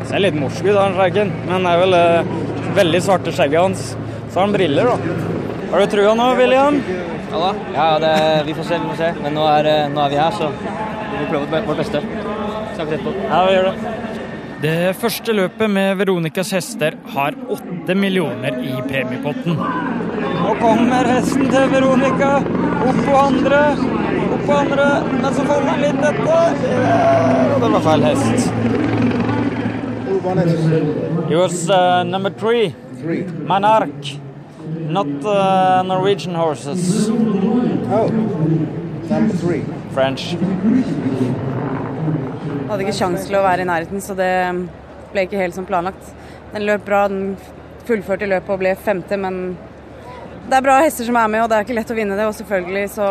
Det 0.00 0.08
Ser 0.10 0.22
litt 0.24 0.34
morsk 0.38 0.66
ut, 0.66 0.74
han 0.74 0.96
sjeiken, 0.98 1.30
men 1.46 1.66
det 1.66 1.74
er 1.74 1.82
vel 1.84 1.94
eh, 1.98 2.32
veldig 2.74 3.00
svarte 3.04 3.34
skjegget 3.34 3.62
hans. 3.62 3.84
Så 4.26 4.40
har 4.40 4.48
han 4.48 4.56
briller, 4.56 4.90
da. 4.90 5.20
Har 5.70 5.82
du 5.82 5.92
trua 5.92 6.14
nå, 6.18 6.26
William? 6.40 6.80
Ja 7.30 7.42
da. 7.44 7.52
Ja, 7.76 7.86
det, 8.02 8.12
vi 8.48 8.56
får 8.58 8.66
se, 8.66 8.80
vi 8.82 8.90
får 8.90 8.98
se. 9.04 9.12
Men 9.22 9.38
nå 9.38 9.46
er, 9.50 9.70
eh, 9.70 9.86
nå 9.94 10.02
er 10.02 10.12
vi 10.16 10.18
her, 10.18 10.34
så 10.34 10.50
vi 10.50 11.20
får 11.20 11.30
prøve 11.30 11.62
vårt 11.70 11.82
beste. 11.84 12.02
Snakkes 12.02 12.98
etterpå. 12.98 13.14
Ja, 13.30 13.40
vi 13.46 13.56
gjør 13.56 13.70
det. 13.70 13.94
Det 14.66 14.76
første 14.98 15.34
løpet 15.36 15.70
med 15.70 15.98
Veronicas 16.00 16.50
hester 16.56 16.98
har 17.14 17.34
åtte 17.54 17.94
millioner 17.94 18.58
i 18.58 18.74
premiepotten. 18.88 19.54
Nå 20.42 20.54
kommer 20.58 21.10
hesten 21.14 21.46
til 21.52 21.70
Veronica. 21.74 22.30
Opp 22.86 23.02
på 23.06 23.18
andre. 23.20 23.62
På 24.46 24.52
andre. 24.52 24.86
Men 25.22 25.34
så 25.34 25.44
faller 25.44 25.68
han 25.72 25.80
litt 25.80 26.02
etter. 26.10 26.24
Og 27.54 27.60
Det 27.64 27.70
var 27.74 27.80
feil 27.90 28.06
hest. 28.06 28.52
It 31.30 31.36
was 31.36 31.70
uh, 31.70 32.02
number 32.04 32.30
three. 32.30 32.74
Three. 33.00 33.22
Manark, 33.46 34.20
Not 34.88 35.06
uh, 35.24 35.82
Norwegian 35.82 36.34
horses. 36.34 37.08
Oh, 37.08 38.10
number 39.10 39.36
three. 39.36 39.64
French. 39.94 40.36
Hadde 42.68 42.82
ikke 42.82 42.96
sjans 42.96 43.26
til 43.28 43.38
å 43.38 43.44
være 43.46 43.62
i 43.62 43.68
nærheten, 43.68 44.02
så 44.02 44.16
det 44.18 44.32
ble 45.12 45.26
ikke 45.26 45.38
helt 45.40 45.54
som 45.54 45.66
planlagt. 45.68 46.10
Den 46.52 46.66
løp 46.66 46.84
bra, 46.86 47.06
den 47.08 47.36
fullførte 47.86 48.26
løpet 48.26 48.50
og 48.50 48.62
ble 48.62 48.74
femte, 48.78 49.18
men 49.20 49.56
det 50.50 50.58
er 50.58 50.66
bra 50.66 50.80
hester 50.82 51.06
som 51.06 51.18
er 51.18 51.30
med, 51.30 51.44
og 51.44 51.50
det 51.50 51.58
er 51.58 51.66
ikke 51.66 51.78
lett 51.78 51.94
å 51.94 51.98
vinne 51.98 52.18
det. 52.18 52.26
Og 52.26 52.34
selvfølgelig 52.38 52.88
så 52.96 53.08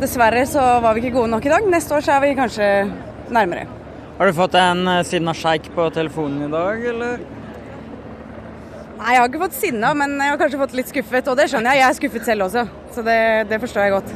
Dessverre 0.00 0.46
så 0.48 0.62
var 0.80 0.94
vi 0.96 1.02
ikke 1.04 1.18
gode 1.18 1.28
nok 1.34 1.44
i 1.44 1.52
dag. 1.52 1.66
Neste 1.68 1.92
år 1.96 2.04
så 2.06 2.14
er 2.14 2.24
vi 2.24 2.36
kanskje 2.38 2.68
nærmere. 3.32 3.66
Har 4.16 4.28
du 4.28 4.36
fått 4.36 4.56
en 4.56 4.88
sinna 5.04 5.34
sjeik 5.36 5.68
på 5.74 5.86
telefonen 5.92 6.46
i 6.46 6.50
dag, 6.52 6.82
eller? 6.92 7.20
Nei, 9.00 9.14
jeg 9.14 9.20
har 9.20 9.28
ikke 9.30 9.42
fått 9.46 9.56
sinna, 9.56 9.92
men 9.96 10.16
jeg 10.20 10.32
har 10.32 10.40
kanskje 10.40 10.60
fått 10.60 10.74
litt 10.76 10.90
skuffet, 10.92 11.28
og 11.28 11.36
det 11.36 11.46
skjønner 11.48 11.72
jeg. 11.76 11.80
Jeg 11.80 11.88
er 11.88 11.96
skuffet 11.96 12.26
selv 12.28 12.46
også, 12.48 12.66
så 12.96 13.04
det, 13.04 13.20
det 13.48 13.60
forstår 13.62 13.86
jeg 13.86 13.94
godt. 13.96 14.12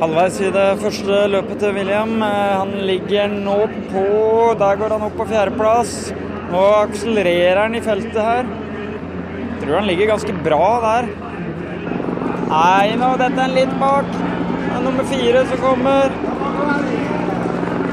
Halvveis 0.00 0.38
i 0.40 0.50
det 0.54 0.66
første 0.80 1.18
løpet 1.28 1.58
til 1.60 1.74
William. 1.76 2.14
Eh, 2.24 2.52
Han 2.56 2.70
ligger 2.88 3.28
nå 3.34 3.56
på 3.90 4.04
Der 4.58 4.78
går 4.80 4.94
han 4.96 5.02
opp 5.06 5.18
på 5.18 5.26
fjerdeplass. 5.28 5.96
Nå 6.50 6.62
akselererer 6.78 7.66
han 7.66 7.76
i 7.76 7.82
feltet 7.84 8.16
her. 8.16 8.48
Jeg 8.48 9.58
Tror 9.60 9.76
han 9.76 9.90
ligger 9.90 10.14
ganske 10.14 10.38
bra 10.46 10.70
der. 10.86 11.10
Nei, 12.50 12.96
nå 12.98 13.08
dette 13.20 13.38
er 13.38 13.44
han 13.44 13.52
litt 13.54 13.74
bak. 13.78 14.08
Det 14.10 14.72
er 14.74 14.82
nummer 14.82 15.06
fire 15.06 15.44
som 15.46 15.60
kommer. 15.62 16.10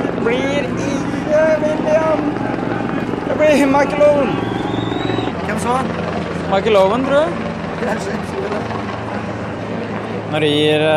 Det 0.01 0.13
blir 0.23 0.65
ikke 0.65 1.43
William. 1.61 2.23
Det 3.27 3.37
blir 3.37 3.65
Michael 3.75 4.03
Owen. 4.07 4.33
Hvem 5.45 5.61
sa? 5.61 5.77
Michael 6.49 6.81
Owen, 6.81 7.05
tror 7.05 7.21
jeg. 7.21 7.31
Når 10.31 10.43
det 10.43 10.51
gir 10.51 10.87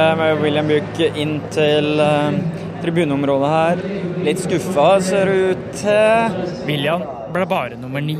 William 0.41 0.73
Buch 0.73 1.05
inn 1.13 1.37
til 1.55 2.01
eh, 2.03 2.39
tribuneområdet 2.81 3.57
her. 3.57 3.89
Litt 4.25 4.41
skuffa 4.43 4.93
ser 5.05 5.29
det 5.29 5.41
ut 5.51 5.73
til. 5.85 6.45
William 6.69 7.05
ble 7.35 7.47
bare 7.51 7.77
nummer 7.81 8.01
ni. 8.05 8.17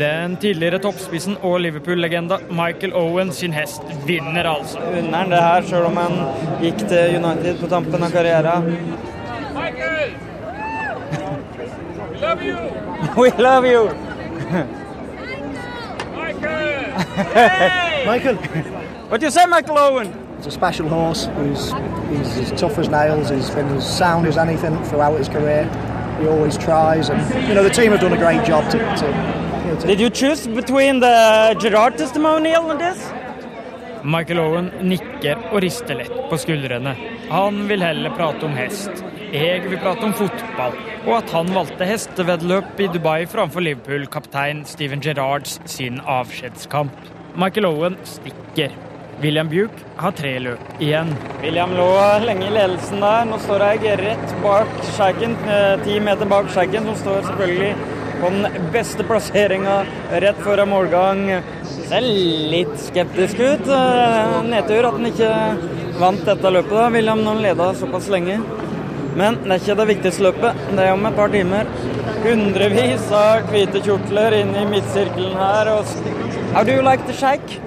Den 0.00 0.32
er 0.32 0.40
tidligere 0.40 0.78
toppspissen 0.80 1.34
og 1.44 1.58
Liverpool-legenda 1.60 2.38
Michael 2.50 2.94
Owen 2.96 3.32
sin 3.36 3.52
hest 3.52 3.82
vinner 4.06 4.46
altså. 4.48 4.80
Vinner 4.94 5.18
han 5.18 5.30
det 5.30 5.40
her, 5.44 5.66
sjøl 5.68 5.88
om 5.90 5.98
han 6.00 6.14
gikk 6.62 6.86
til 6.88 7.18
United 7.18 7.58
på 7.60 7.68
tampen 7.68 8.06
av 8.06 8.14
karrieren. 8.14 8.70
We 12.08 12.16
love 12.22 12.42
you! 12.42 12.56
We 13.16 13.30
love 13.38 13.66
you! 13.68 13.90
Michael. 16.16 16.86
Michael! 18.10 18.36
What 19.10 19.20
do 19.20 19.26
you 19.26 19.30
say, 19.30 19.44
Michael 19.44 19.78
Owen? 19.78 20.14
He's 20.38 20.46
a 20.46 20.50
special 20.50 20.88
horse. 20.88 21.28
He's, 21.44 21.74
he's 22.08 22.52
as 22.52 22.60
tough 22.60 22.78
as 22.78 22.88
nails. 22.88 23.28
He's 23.28 23.50
been 23.50 23.68
as 23.76 23.98
sound 23.98 24.26
as 24.26 24.38
anything 24.38 24.82
throughout 24.84 25.18
his 25.18 25.28
career. 25.28 25.68
He 26.20 26.26
always 26.26 26.56
tries, 26.56 27.10
and 27.10 27.20
you 27.46 27.54
know 27.54 27.62
the 27.62 27.68
team 27.68 27.92
have 27.92 28.00
done 28.00 28.14
a 28.14 28.18
great 28.18 28.46
job 28.46 28.64
to. 28.70 28.78
to, 28.78 28.84
you 28.84 28.92
know, 28.94 28.96
to 28.96 29.49
Did 29.60 30.00
you 30.00 30.08
choose 30.08 30.46
between 30.46 31.00
the 31.00 31.54
Gerard 31.60 31.98
testimonial 31.98 32.70
and 32.70 32.80
this? 32.80 33.12
Michael 34.02 34.40
Owen 34.40 34.70
nikker 34.88 35.36
og 35.50 35.60
rister 35.60 35.98
lett 35.98 36.14
på 36.30 36.38
skuldrene. 36.40 36.94
Han 37.28 37.66
vil 37.68 37.84
heller 37.84 38.14
prate 38.16 38.48
om 38.48 38.56
hest. 38.56 39.04
Jeg 39.34 39.66
vil 39.68 39.78
prate 39.82 40.06
om 40.08 40.14
fotball, 40.16 40.78
og 41.04 41.12
at 41.18 41.34
han 41.36 41.52
valgte 41.54 41.86
hesteveddeløp 41.86 42.80
i 42.80 42.88
Dubai 42.94 43.26
framfor 43.28 43.66
Liverpool-kaptein 43.66 44.64
Steven 44.66 45.04
Gerrards 45.04 45.60
sin 45.68 46.00
avskjedskamp. 46.08 46.96
Michael 47.36 47.68
Owen 47.68 48.00
stikker. 48.08 48.72
William 49.20 49.48
Buch 49.52 49.84
har 50.00 50.16
tre 50.16 50.38
løp 50.40 50.80
igjen. 50.80 51.12
William 51.44 51.76
lå 51.76 51.90
lenge 52.24 52.48
i 52.48 52.54
ledelsen 52.56 53.04
der. 53.04 53.28
Nå 53.28 53.36
står 53.44 53.68
jeg 53.68 53.98
rett 54.00 54.36
bak 54.40 54.76
Skjeggen, 54.94 55.36
eh, 55.44 55.76
ti 55.84 56.00
meter 56.00 56.24
bak 56.24 56.48
Skjeggen, 56.48 56.88
som 56.88 57.02
står 57.04 57.26
selvfølgelig 57.28 57.99
på 58.20 58.30
den 58.30 58.46
beste 58.72 59.04
plasseringa 59.04 59.84
rett 60.10 60.36
foran 60.44 60.68
målgang. 60.68 61.42
Ser 61.88 62.00
litt 62.50 62.76
skeptisk 62.80 63.40
ut. 63.40 63.68
Eh, 63.68 64.42
Nedtur 64.46 64.88
at 64.88 64.98
han 64.98 65.08
ikke 65.08 65.30
vant 66.00 66.24
dette 66.26 66.52
løpet, 66.52 66.74
da. 66.76 66.88
William 66.94 67.22
når 67.24 67.34
han 67.38 67.46
leda 67.48 67.70
såpass 67.74 68.10
lenge. 68.12 68.40
Men 69.16 69.40
det 69.42 69.56
er 69.56 69.62
ikke 69.62 69.78
det 69.80 69.88
viktigste 69.94 70.26
løpet. 70.28 70.60
Det 70.76 70.84
er 70.84 70.92
om 70.94 71.08
et 71.08 71.16
par 71.16 71.32
timer. 71.32 71.72
Hundrevis 72.24 73.10
av 73.16 73.48
hvite 73.50 73.82
kjortler 73.84 74.36
inne 74.42 74.62
i 74.62 74.70
midtsirkelen 74.70 75.36
her. 75.40 75.72
Og... 75.74 75.96
How 76.54 76.62
do 76.64 76.72
you 76.72 76.82
like 76.82 77.06
the 77.06 77.16
shake? 77.16 77.60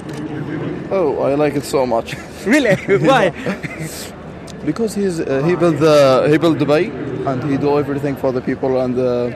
Oh, 0.91 1.23
I 1.23 1.35
like 1.35 1.55
it 1.55 1.65
so 1.65 1.85
much 1.85 2.15
Really? 2.45 2.75
Why? 2.99 3.31
because 4.65 4.93
he's 4.93 5.19
uh, 5.19 5.41
he 5.43 5.55
built 5.55 5.79
the 5.79 6.27
he 6.29 6.37
built 6.37 6.57
Dubai 6.59 6.91
and 7.25 7.43
he 7.49 7.57
do 7.57 7.79
everything 7.79 8.15
for 8.15 8.31
the 8.31 8.41
people 8.41 8.81
and 8.81 8.99
uh, 8.99 9.31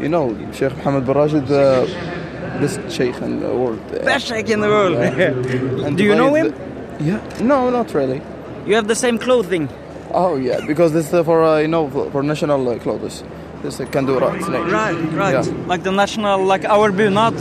you 0.00 0.08
know 0.08 0.36
Sheikh 0.52 0.76
Mohammed 0.78 1.06
bin 1.06 1.14
Rashid 1.14 1.46
the 1.46 1.86
best 2.60 2.90
sheikh 2.90 3.16
in 3.22 3.40
the 3.40 3.48
world. 3.48 3.80
Best 4.04 4.26
shake 4.26 4.50
in 4.50 4.60
the 4.60 4.68
world. 4.68 4.94
And 5.84 5.96
Do 5.96 6.04
you 6.04 6.14
know 6.14 6.34
him? 6.34 6.50
the- 6.50 7.04
yeah, 7.04 7.20
no, 7.40 7.70
not 7.70 7.92
really. 7.94 8.20
You 8.66 8.74
have 8.76 8.86
the 8.86 8.94
same 8.94 9.18
clothing. 9.18 9.68
Oh 10.12 10.36
yeah, 10.36 10.60
because 10.66 10.92
this 10.92 11.12
is 11.12 11.24
for 11.24 11.42
uh, 11.42 11.58
you 11.58 11.68
know 11.68 11.88
for, 12.10 12.22
national 12.22 12.68
uh, 12.68 12.78
clothes. 12.78 13.24
This 13.62 13.80
uh, 13.80 13.86
can 13.86 14.06
do 14.06 14.18
right. 14.18 14.40
Right, 14.42 14.94
right. 15.14 15.46
Yeah. 15.46 15.66
Like 15.66 15.82
the 15.82 15.92
national, 15.92 16.44
like 16.44 16.64
our 16.66 16.90
not 17.10 17.34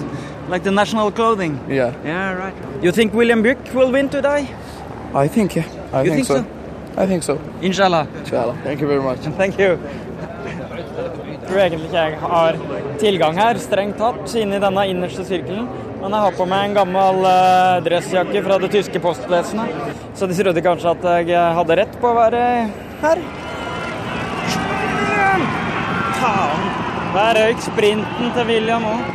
like 0.49 0.63
the 0.63 0.71
national 0.71 1.11
clothing. 1.11 1.59
Yeah, 1.69 1.93
Yeah, 2.03 2.33
right. 2.33 2.55
You 2.83 2.91
think 2.91 3.13
William 3.13 3.41
Buch 3.43 3.73
will 3.73 3.91
win 3.91 4.09
today? 4.09 4.47
I 5.13 5.27
think 5.27 5.55
yeah, 5.55 5.65
I 5.93 6.03
You 6.03 6.11
think, 6.11 6.27
think 6.27 6.45
so. 6.45 7.01
I 7.01 7.05
think 7.07 7.23
so. 7.23 7.39
Inshallah. 7.61 8.07
Inshallah. 8.15 8.57
Thank 8.63 8.81
you 8.81 8.87
very 8.87 9.01
much. 9.01 9.19
Thank 9.37 9.59
you. 9.59 9.77
Tror 11.51 11.65
egentlig 11.65 11.89
ikke 11.89 12.01
jeg 12.05 12.19
har 12.21 12.57
tilgang 13.01 13.35
her, 13.35 13.57
strengt 13.59 13.97
tatt, 13.99 14.21
inne 14.39 14.55
i 14.55 14.61
denne 14.63 14.85
innerste 14.87 15.25
sirkelen. 15.27 15.65
Men 15.99 16.13
jeg 16.15 16.23
har 16.23 16.37
på 16.37 16.45
meg 16.47 16.69
en 16.69 16.77
gammel 16.77 17.27
eh, 17.27 17.81
dressjakke 17.83 18.43
fra 18.45 18.59
det 18.63 18.69
tyske 18.71 19.01
postvesenet. 19.03 19.99
Så 20.15 20.29
de 20.31 20.37
trodde 20.37 20.63
kanskje 20.63 20.93
at 20.95 21.03
jeg 21.27 21.57
hadde 21.59 21.77
rett 21.81 21.99
på 21.99 22.07
å 22.07 22.15
være 22.21 22.45
her. 23.03 23.25
Faen! 26.21 26.65
Der 27.17 27.41
røyk 27.41 27.67
sprinten 27.67 28.33
til 28.39 28.47
William 28.47 28.87
òg. 28.87 29.05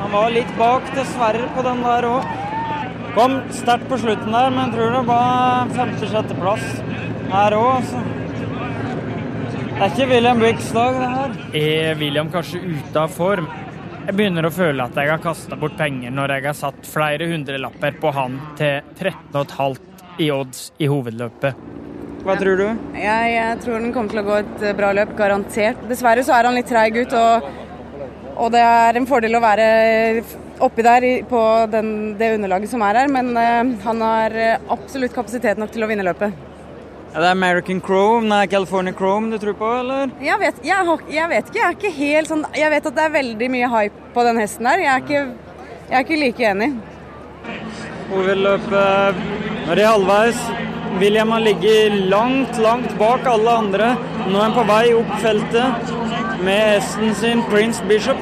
Han 0.00 0.16
var 0.16 0.32
litt 0.32 0.56
bak, 0.56 0.88
dessverre, 0.96 1.44
på 1.52 1.68
den 1.68 1.84
der 1.84 2.08
òg. 2.08 2.34
Kom 3.20 3.42
sterkt 3.52 3.90
på 3.92 4.00
slutten 4.00 4.32
der, 4.32 4.48
men 4.48 4.70
jeg 4.70 4.78
tror 4.78 4.96
det 4.96 5.08
var 5.12 5.76
femte-sjetteplass 5.76 6.70
her 7.36 7.60
òg. 7.60 8.15
Det 9.76 9.84
er 9.84 9.90
ikke 9.92 10.04
William 10.08 10.38
Briggs 10.40 10.68
dag, 10.72 10.94
det 10.96 11.08
her. 11.12 11.32
Er 11.58 11.98
William 12.00 12.30
kanskje 12.32 12.62
ute 12.64 12.96
av 12.96 13.10
form? 13.12 13.44
Jeg 14.06 14.16
begynner 14.16 14.46
å 14.48 14.50
føle 14.54 14.86
at 14.88 14.96
jeg 14.96 15.10
har 15.12 15.20
kasta 15.20 15.58
bort 15.60 15.76
penger 15.76 16.14
når 16.16 16.32
jeg 16.32 16.44
har 16.46 16.56
satt 16.56 16.88
flere 16.88 17.26
hundrelapper 17.28 17.98
på 18.00 18.12
han 18.16 18.38
til 18.56 18.80
13,5 18.96 19.76
i 20.24 20.30
odds 20.32 20.62
i 20.80 20.88
hovedløpet. 20.88 21.60
Hva 22.24 22.38
tror 22.40 22.62
du? 22.62 22.64
Jeg, 22.96 23.28
jeg 23.34 23.60
tror 23.66 23.84
den 23.84 23.92
kommer 23.92 24.16
til 24.16 24.22
å 24.22 24.26
gå 24.30 24.40
et 24.46 24.64
eh, 24.64 24.76
bra 24.80 24.94
løp, 24.96 25.12
garantert. 25.20 25.84
Dessverre 25.92 26.24
så 26.24 26.38
er 26.38 26.48
han 26.48 26.56
litt 26.56 26.72
treig 26.72 26.96
ut, 26.96 27.12
og, 27.20 27.52
og 28.32 28.50
det 28.56 28.64
er 28.64 28.96
en 28.96 29.12
fordel 29.12 29.36
å 29.36 29.44
være 29.44 29.70
oppi 30.64 30.88
der 30.88 31.10
på 31.28 31.46
den, 31.76 31.94
det 32.16 32.32
underlaget 32.40 32.72
som 32.72 32.80
er 32.88 33.02
her, 33.02 33.12
men 33.12 33.34
eh, 33.36 33.76
han 33.84 34.04
har 34.08 34.40
eh, 34.40 34.68
absolutt 34.72 35.20
kapasitet 35.20 35.60
nok 35.60 35.76
til 35.76 35.84
å 35.84 35.92
vinne 35.92 36.08
løpet. 36.08 36.55
Er 37.16 37.22
det 37.24 37.28
American 37.32 37.78
Chrome, 37.80 38.26
nei, 38.28 38.42
California 38.52 38.92
Chrome 38.92 39.30
du 39.32 39.38
tror 39.40 39.54
på, 39.56 39.68
eller? 39.80 40.10
Jeg 40.20 40.36
vet, 40.42 40.58
jeg, 40.66 40.76
har- 40.88 41.04
jeg 41.08 41.28
vet 41.30 41.46
ikke, 41.48 41.58
jeg 41.62 41.66
er 41.70 41.76
ikke 41.78 41.92
helt 41.96 42.28
sånn 42.28 42.42
Jeg 42.54 42.70
vet 42.74 42.86
at 42.90 42.94
det 42.98 43.04
er 43.06 43.14
veldig 43.14 43.48
mye 43.54 43.68
hype 43.72 44.02
på 44.14 44.24
den 44.26 44.40
hesten 44.42 44.66
her. 44.68 44.82
Jeg 44.84 44.92
er 44.92 45.04
ikke, 45.04 45.22
jeg 45.88 45.96
er 45.96 46.04
ikke 46.04 46.18
like 46.20 46.44
enig. 46.50 46.68
Hovedløpet 48.10 49.22
Nå 49.66 49.72
er 49.72 49.80
de 49.80 49.86
halvveis. 49.88 50.42
William 51.00 51.30
har 51.34 51.40
ligget 51.40 51.96
langt, 52.12 52.58
langt 52.62 52.92
bak 52.98 53.24
alle 53.26 53.50
andre. 53.62 53.88
Nå 54.28 54.36
er 54.38 54.44
han 54.44 54.54
på 54.54 54.66
vei 54.68 54.92
opp 54.94 55.10
feltet 55.24 55.90
med 56.44 56.60
hesten 56.76 57.14
sin 57.14 57.42
Prince 57.50 57.82
Bishop. 57.88 58.20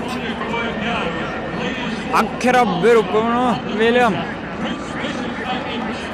Han 2.15 2.31
krabber 2.41 3.01
oppover 3.03 3.35
nå, 3.35 3.77
William. 3.79 4.15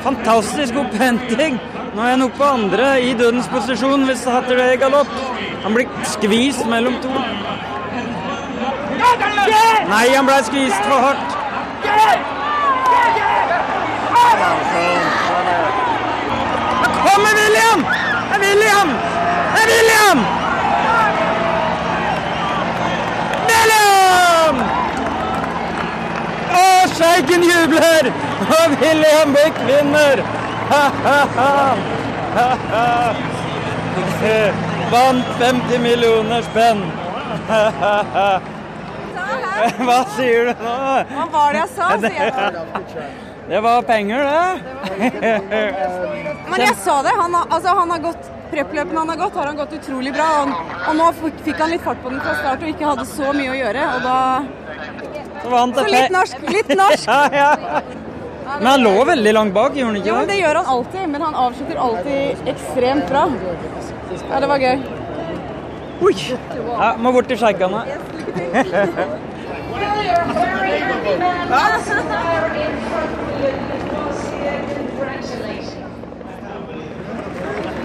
Fantastisk 0.02 0.74
opphenting. 0.80 1.60
Nå 2.00 2.06
er 2.06 2.14
han 2.14 2.22
oppe 2.24 2.38
på 2.40 2.46
andre 2.48 2.84
i 3.04 3.10
dødens 3.12 3.48
posisjon 3.52 4.06
hvis 4.08 4.22
det 4.24 4.32
hatter 4.32 4.56
det 4.56 4.68
i 4.72 4.76
galopp. 4.80 5.10
Han 5.64 5.74
blir 5.76 5.90
skvist 6.08 6.62
mellom 6.64 6.94
to. 7.02 7.10
Nei, 9.90 10.06
han 10.14 10.24
ble 10.24 10.38
skvist 10.46 10.88
for 10.88 11.04
hardt. 11.04 11.36
kommer 17.04 17.36
William! 17.42 17.84
Det 17.84 18.38
er 18.38 18.42
William! 18.46 18.96
Det 19.52 19.60
er 19.60 19.68
William! 19.74 20.26
William! 23.52 24.66
Og 26.64 26.96
sjeiken 26.96 27.50
jubler! 27.52 28.14
Og 28.48 28.78
William 28.80 29.36
Beck 29.36 29.66
vinner! 29.68 30.39
Vant 34.90 35.24
50 35.38 35.78
millioner 35.82 36.42
spenn. 36.42 36.82
Hva 39.80 40.04
sier 40.16 40.44
du 40.46 40.52
nå? 40.62 40.74
Hva 41.10 41.24
var 41.32 41.52
det 41.52 41.58
jeg 41.60 41.68
sa? 41.74 41.86
sier 42.00 42.24
jeg. 42.24 42.34
Det 43.50 43.60
var 43.64 43.82
penger, 43.82 44.18
det. 44.24 44.50
Men 46.50 46.60
jeg 46.62 46.74
sa 46.84 47.02
det. 47.02 47.10
Han 47.18 47.34
har, 47.34 47.44
altså, 47.50 47.68
han 47.80 47.90
har 47.96 48.00
gått 48.10 48.24
Preppløpene 48.50 48.98
han 48.98 49.08
har 49.12 49.16
gått, 49.16 49.34
har 49.38 49.46
han 49.46 49.56
gått 49.60 49.72
utrolig 49.76 50.12
bra. 50.14 50.28
Og, 50.42 50.48
og 50.90 50.94
nå 50.98 51.04
fikk 51.44 51.58
han 51.62 51.70
litt 51.70 51.84
fart 51.84 52.00
på 52.02 52.10
den 52.10 52.20
fra 52.24 52.32
start 52.40 52.62
og 52.64 52.68
ikke 52.72 52.86
hadde 52.88 53.04
så 53.06 53.32
mye 53.36 53.50
å 53.52 53.54
gjøre. 53.60 53.82
Og 53.94 54.00
da 54.02 54.18
Så 55.40 55.48
vant 55.54 55.74
Så 55.78 55.84
litt 55.86 56.10
norsk. 56.16 56.36
Litt 56.58 56.70
norsk. 56.82 57.06
Ja, 57.14 57.22
ja. 57.30 57.50
Men 58.60 58.66
han 58.66 58.82
lå 58.84 59.04
veldig 59.08 59.32
langt 59.32 59.54
bak, 59.56 59.72
gjorde 59.72 59.88
han 59.88 59.96
ikke 59.96 60.04
det? 60.04 60.10
Jo, 60.12 60.26
det? 60.28 60.34
gjør 60.36 60.58
han 60.60 60.66
alltid. 60.74 61.04
Men 61.08 61.22
han 61.24 61.36
avslutter 61.44 61.78
alltid 61.80 62.50
ekstremt 62.52 63.06
bra. 63.08 63.22
Ja, 64.28 64.40
det 64.44 64.48
var 64.50 64.58
gøy. 64.60 64.82
Oi! 66.04 66.14
Ja, 66.68 66.90
må 67.00 67.12
bort 67.16 67.28
til 67.32 67.40
sjeikene. 67.40 67.84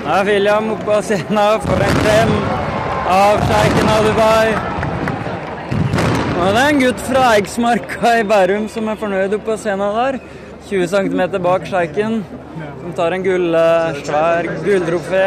Ja, 0.05 0.19
William 0.23 0.67
oppe 0.69 0.85
på 0.85 0.97
scenen 1.01 1.61
for 1.63 1.81
en 1.81 1.95
klem 2.03 2.33
av 3.09 3.39
sjeiken 3.49 3.87
av 3.89 4.03
Dubai. 4.05 4.51
Og 6.35 6.51
det 6.53 6.61
er 6.61 6.67
en 6.67 6.81
gutt 6.83 7.01
fra 7.07 7.23
Eiksmarka 7.31 8.11
i 8.19 8.27
Bærum 8.29 8.67
som 8.69 8.91
er 8.91 8.99
fornøyd 9.01 9.33
oppe 9.39 9.47
på 9.47 9.57
scenen 9.63 9.97
der. 9.97 10.19
20 10.69 10.87
cm 10.87 11.41
bak 11.43 11.65
sjeiken, 11.69 12.23
som 12.81 12.93
tar 12.97 13.13
en 13.13 13.25
gull, 13.25 13.57
svær 14.01 14.47
gulltrofé. 14.65 15.25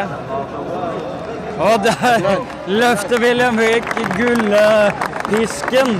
Og 1.58 1.82
der 1.82 2.24
løfter 2.70 3.22
William 3.22 3.58
Wick 3.58 3.86
gullpisken. 4.18 5.98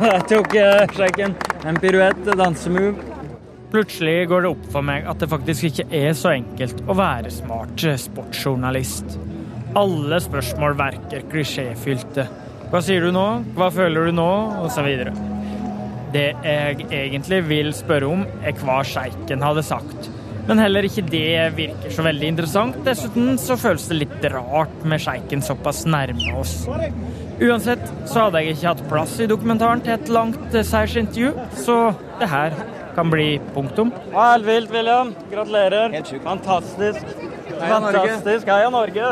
Der 0.00 0.24
tok 0.28 0.56
sjeiken 0.96 1.36
en 1.64 1.80
piruett, 1.80 2.24
dansemove. 2.36 2.94
Plutselig 3.74 4.28
går 4.30 4.44
det 4.44 4.50
opp 4.54 4.66
for 4.70 4.86
meg 4.86 5.06
at 5.10 5.18
det 5.18 5.26
faktisk 5.32 5.68
ikke 5.70 5.88
er 5.98 6.12
så 6.14 6.34
enkelt 6.36 6.84
å 6.86 6.94
være 6.94 7.32
smart 7.34 7.86
sportsjournalist. 8.04 9.16
Alle 9.74 10.20
spørsmål 10.22 10.76
verker 10.78 11.24
klisjéfylte. 11.32 12.28
Hva 12.70 12.82
sier 12.84 13.02
du 13.02 13.10
nå? 13.14 13.26
Hva 13.58 13.72
føler 13.74 14.06
du 14.06 14.14
nå? 14.14 14.30
Og 14.62 14.70
så 14.70 14.84
videre. 14.86 15.33
Det 16.14 16.28
jeg 16.46 16.84
egentlig 16.94 17.40
vil 17.48 17.72
spørre 17.74 18.10
om, 18.10 18.26
er 18.46 18.54
hva 18.62 18.82
sjeiken 18.86 19.42
hadde 19.42 19.64
sagt. 19.66 20.10
Men 20.44 20.60
heller 20.60 20.84
ikke 20.84 21.02
det 21.08 21.56
virker 21.56 21.92
så 21.92 22.04
veldig 22.04 22.28
interessant. 22.34 22.76
Dessuten 22.86 23.38
så 23.40 23.56
føles 23.58 23.86
det 23.88 24.02
litt 24.02 24.26
rart 24.34 24.84
med 24.84 25.00
sjeiken 25.00 25.42
såpass 25.44 25.84
nærme 25.88 26.34
oss. 26.36 26.52
Uansett 27.42 27.82
så 28.06 28.26
hadde 28.26 28.42
jeg 28.42 28.54
ikke 28.54 28.68
hatt 28.68 28.82
plass 28.90 29.16
i 29.24 29.28
dokumentaren 29.30 29.82
til 29.82 29.96
et 29.96 30.12
langt 30.12 30.54
eh, 30.54 30.66
seiersintervju, 30.66 31.32
så 31.64 31.78
det 32.20 32.28
her 32.30 32.54
kan 32.94 33.10
bli 33.10 33.40
punktum. 33.56 33.90
Helt 34.14 34.46
vilt, 34.46 34.70
William. 34.70 35.10
Gratulerer. 35.32 35.96
Fantastisk. 36.22 37.10
Fantastisk. 37.58 38.52
Heia 38.52 38.70
Norge. 38.70 39.10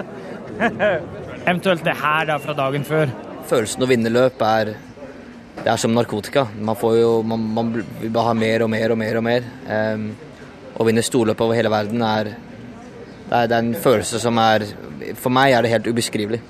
Eventuelt 1.49 1.83
det 1.83 1.97
her 1.99 2.29
da 2.31 2.39
fra 2.45 2.55
dagen 2.55 2.87
før. 2.87 3.11
Følelsen 3.51 3.83
å 3.83 3.91
vinne 3.91 4.13
løp 4.13 4.45
er 4.47 4.77
det 5.63 5.71
er 5.71 5.81
som 5.81 5.95
narkotika. 5.95 6.47
Man, 6.59 6.77
får 6.79 6.97
jo, 6.99 7.11
man, 7.27 7.45
man 7.55 7.73
vil 7.75 8.11
bare 8.13 8.31
ha 8.31 8.35
mer 8.37 8.65
og 8.65 8.71
mer 8.73 8.95
og 8.95 8.99
mer. 8.99 9.19
og 9.21 9.27
mer. 9.27 9.47
Um, 9.67 10.09
å 10.73 10.87
vinne 10.89 11.05
storløp 11.05 11.41
over 11.45 11.59
hele 11.59 11.71
verden 11.73 12.03
er 12.07 12.33
det, 12.33 12.39
er 13.29 13.51
det 13.51 13.57
er 13.57 13.61
en 13.61 13.75
følelse 13.77 14.19
som 14.23 14.39
er 14.41 14.65
For 15.21 15.33
meg 15.33 15.53
er 15.53 15.65
det 15.65 15.73
helt 15.73 15.89
ubeskrivelig. 15.93 16.41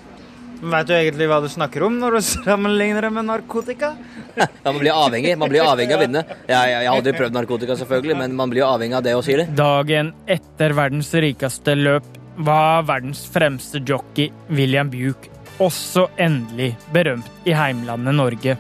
Vet 0.63 0.87
du 0.87 0.93
egentlig 0.95 1.27
hva 1.27 1.41
du 1.43 1.49
snakker 1.51 1.83
om 1.89 1.97
når 1.99 2.17
du 2.17 2.21
sammenligner 2.47 3.09
det 3.09 3.11
med 3.17 3.27
narkotika? 3.27 3.93
Ja, 4.39 4.47
man 4.69 4.79
blir 4.79 4.95
avhengig 4.95 5.35
man 5.39 5.51
blir 5.53 5.67
avhengig 5.67 5.97
av 5.97 6.01
å 6.01 6.07
vinne. 6.07 6.25
Jeg, 6.47 6.55
jeg, 6.55 6.73
jeg 6.73 6.89
har 6.89 6.97
aldri 6.97 7.17
prøvd 7.19 7.37
narkotika, 7.37 7.77
selvfølgelig, 7.83 8.19
men 8.23 8.39
man 8.39 8.55
blir 8.55 8.67
avhengig 8.69 8.99
av 9.01 9.07
det 9.07 9.17
og 9.19 9.27
sier 9.27 9.43
det. 9.43 9.51
Dagen 9.59 10.15
etter 10.31 10.79
verdens 10.79 11.13
rikeste 11.27 11.77
løp 11.77 12.09
var 12.47 12.87
verdens 12.89 13.27
fremste 13.29 13.83
jockey 13.85 14.31
William 14.55 14.89
Buke 14.93 15.33
også 15.63 16.09
endelig 16.21 16.73
berømt 16.95 17.29
i 17.47 17.55
heimlandet 17.57 18.17
Norge. 18.17 18.57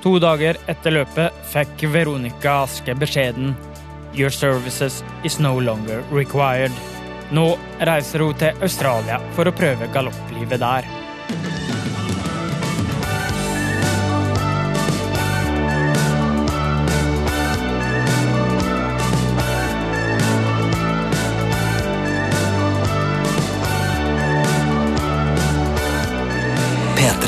To 0.00 0.14
dager 0.16 0.56
etter 0.70 0.94
løpet 0.94 1.42
fikk 1.52 1.82
Veronica 1.92 2.62
Aske 2.62 2.94
beskjeden 2.96 3.52
Your 4.16 4.32
services 4.32 5.04
is 5.24 5.36
no 5.38 5.58
longer 5.60 6.00
required. 6.10 6.72
Nå 7.30 7.44
reiser 7.84 8.24
hun 8.24 8.38
til 8.40 8.64
Australia 8.64 9.20
for 9.36 9.46
å 9.46 9.52
prøve 9.54 9.90
galopplivet 9.94 10.62
der. 10.64 10.88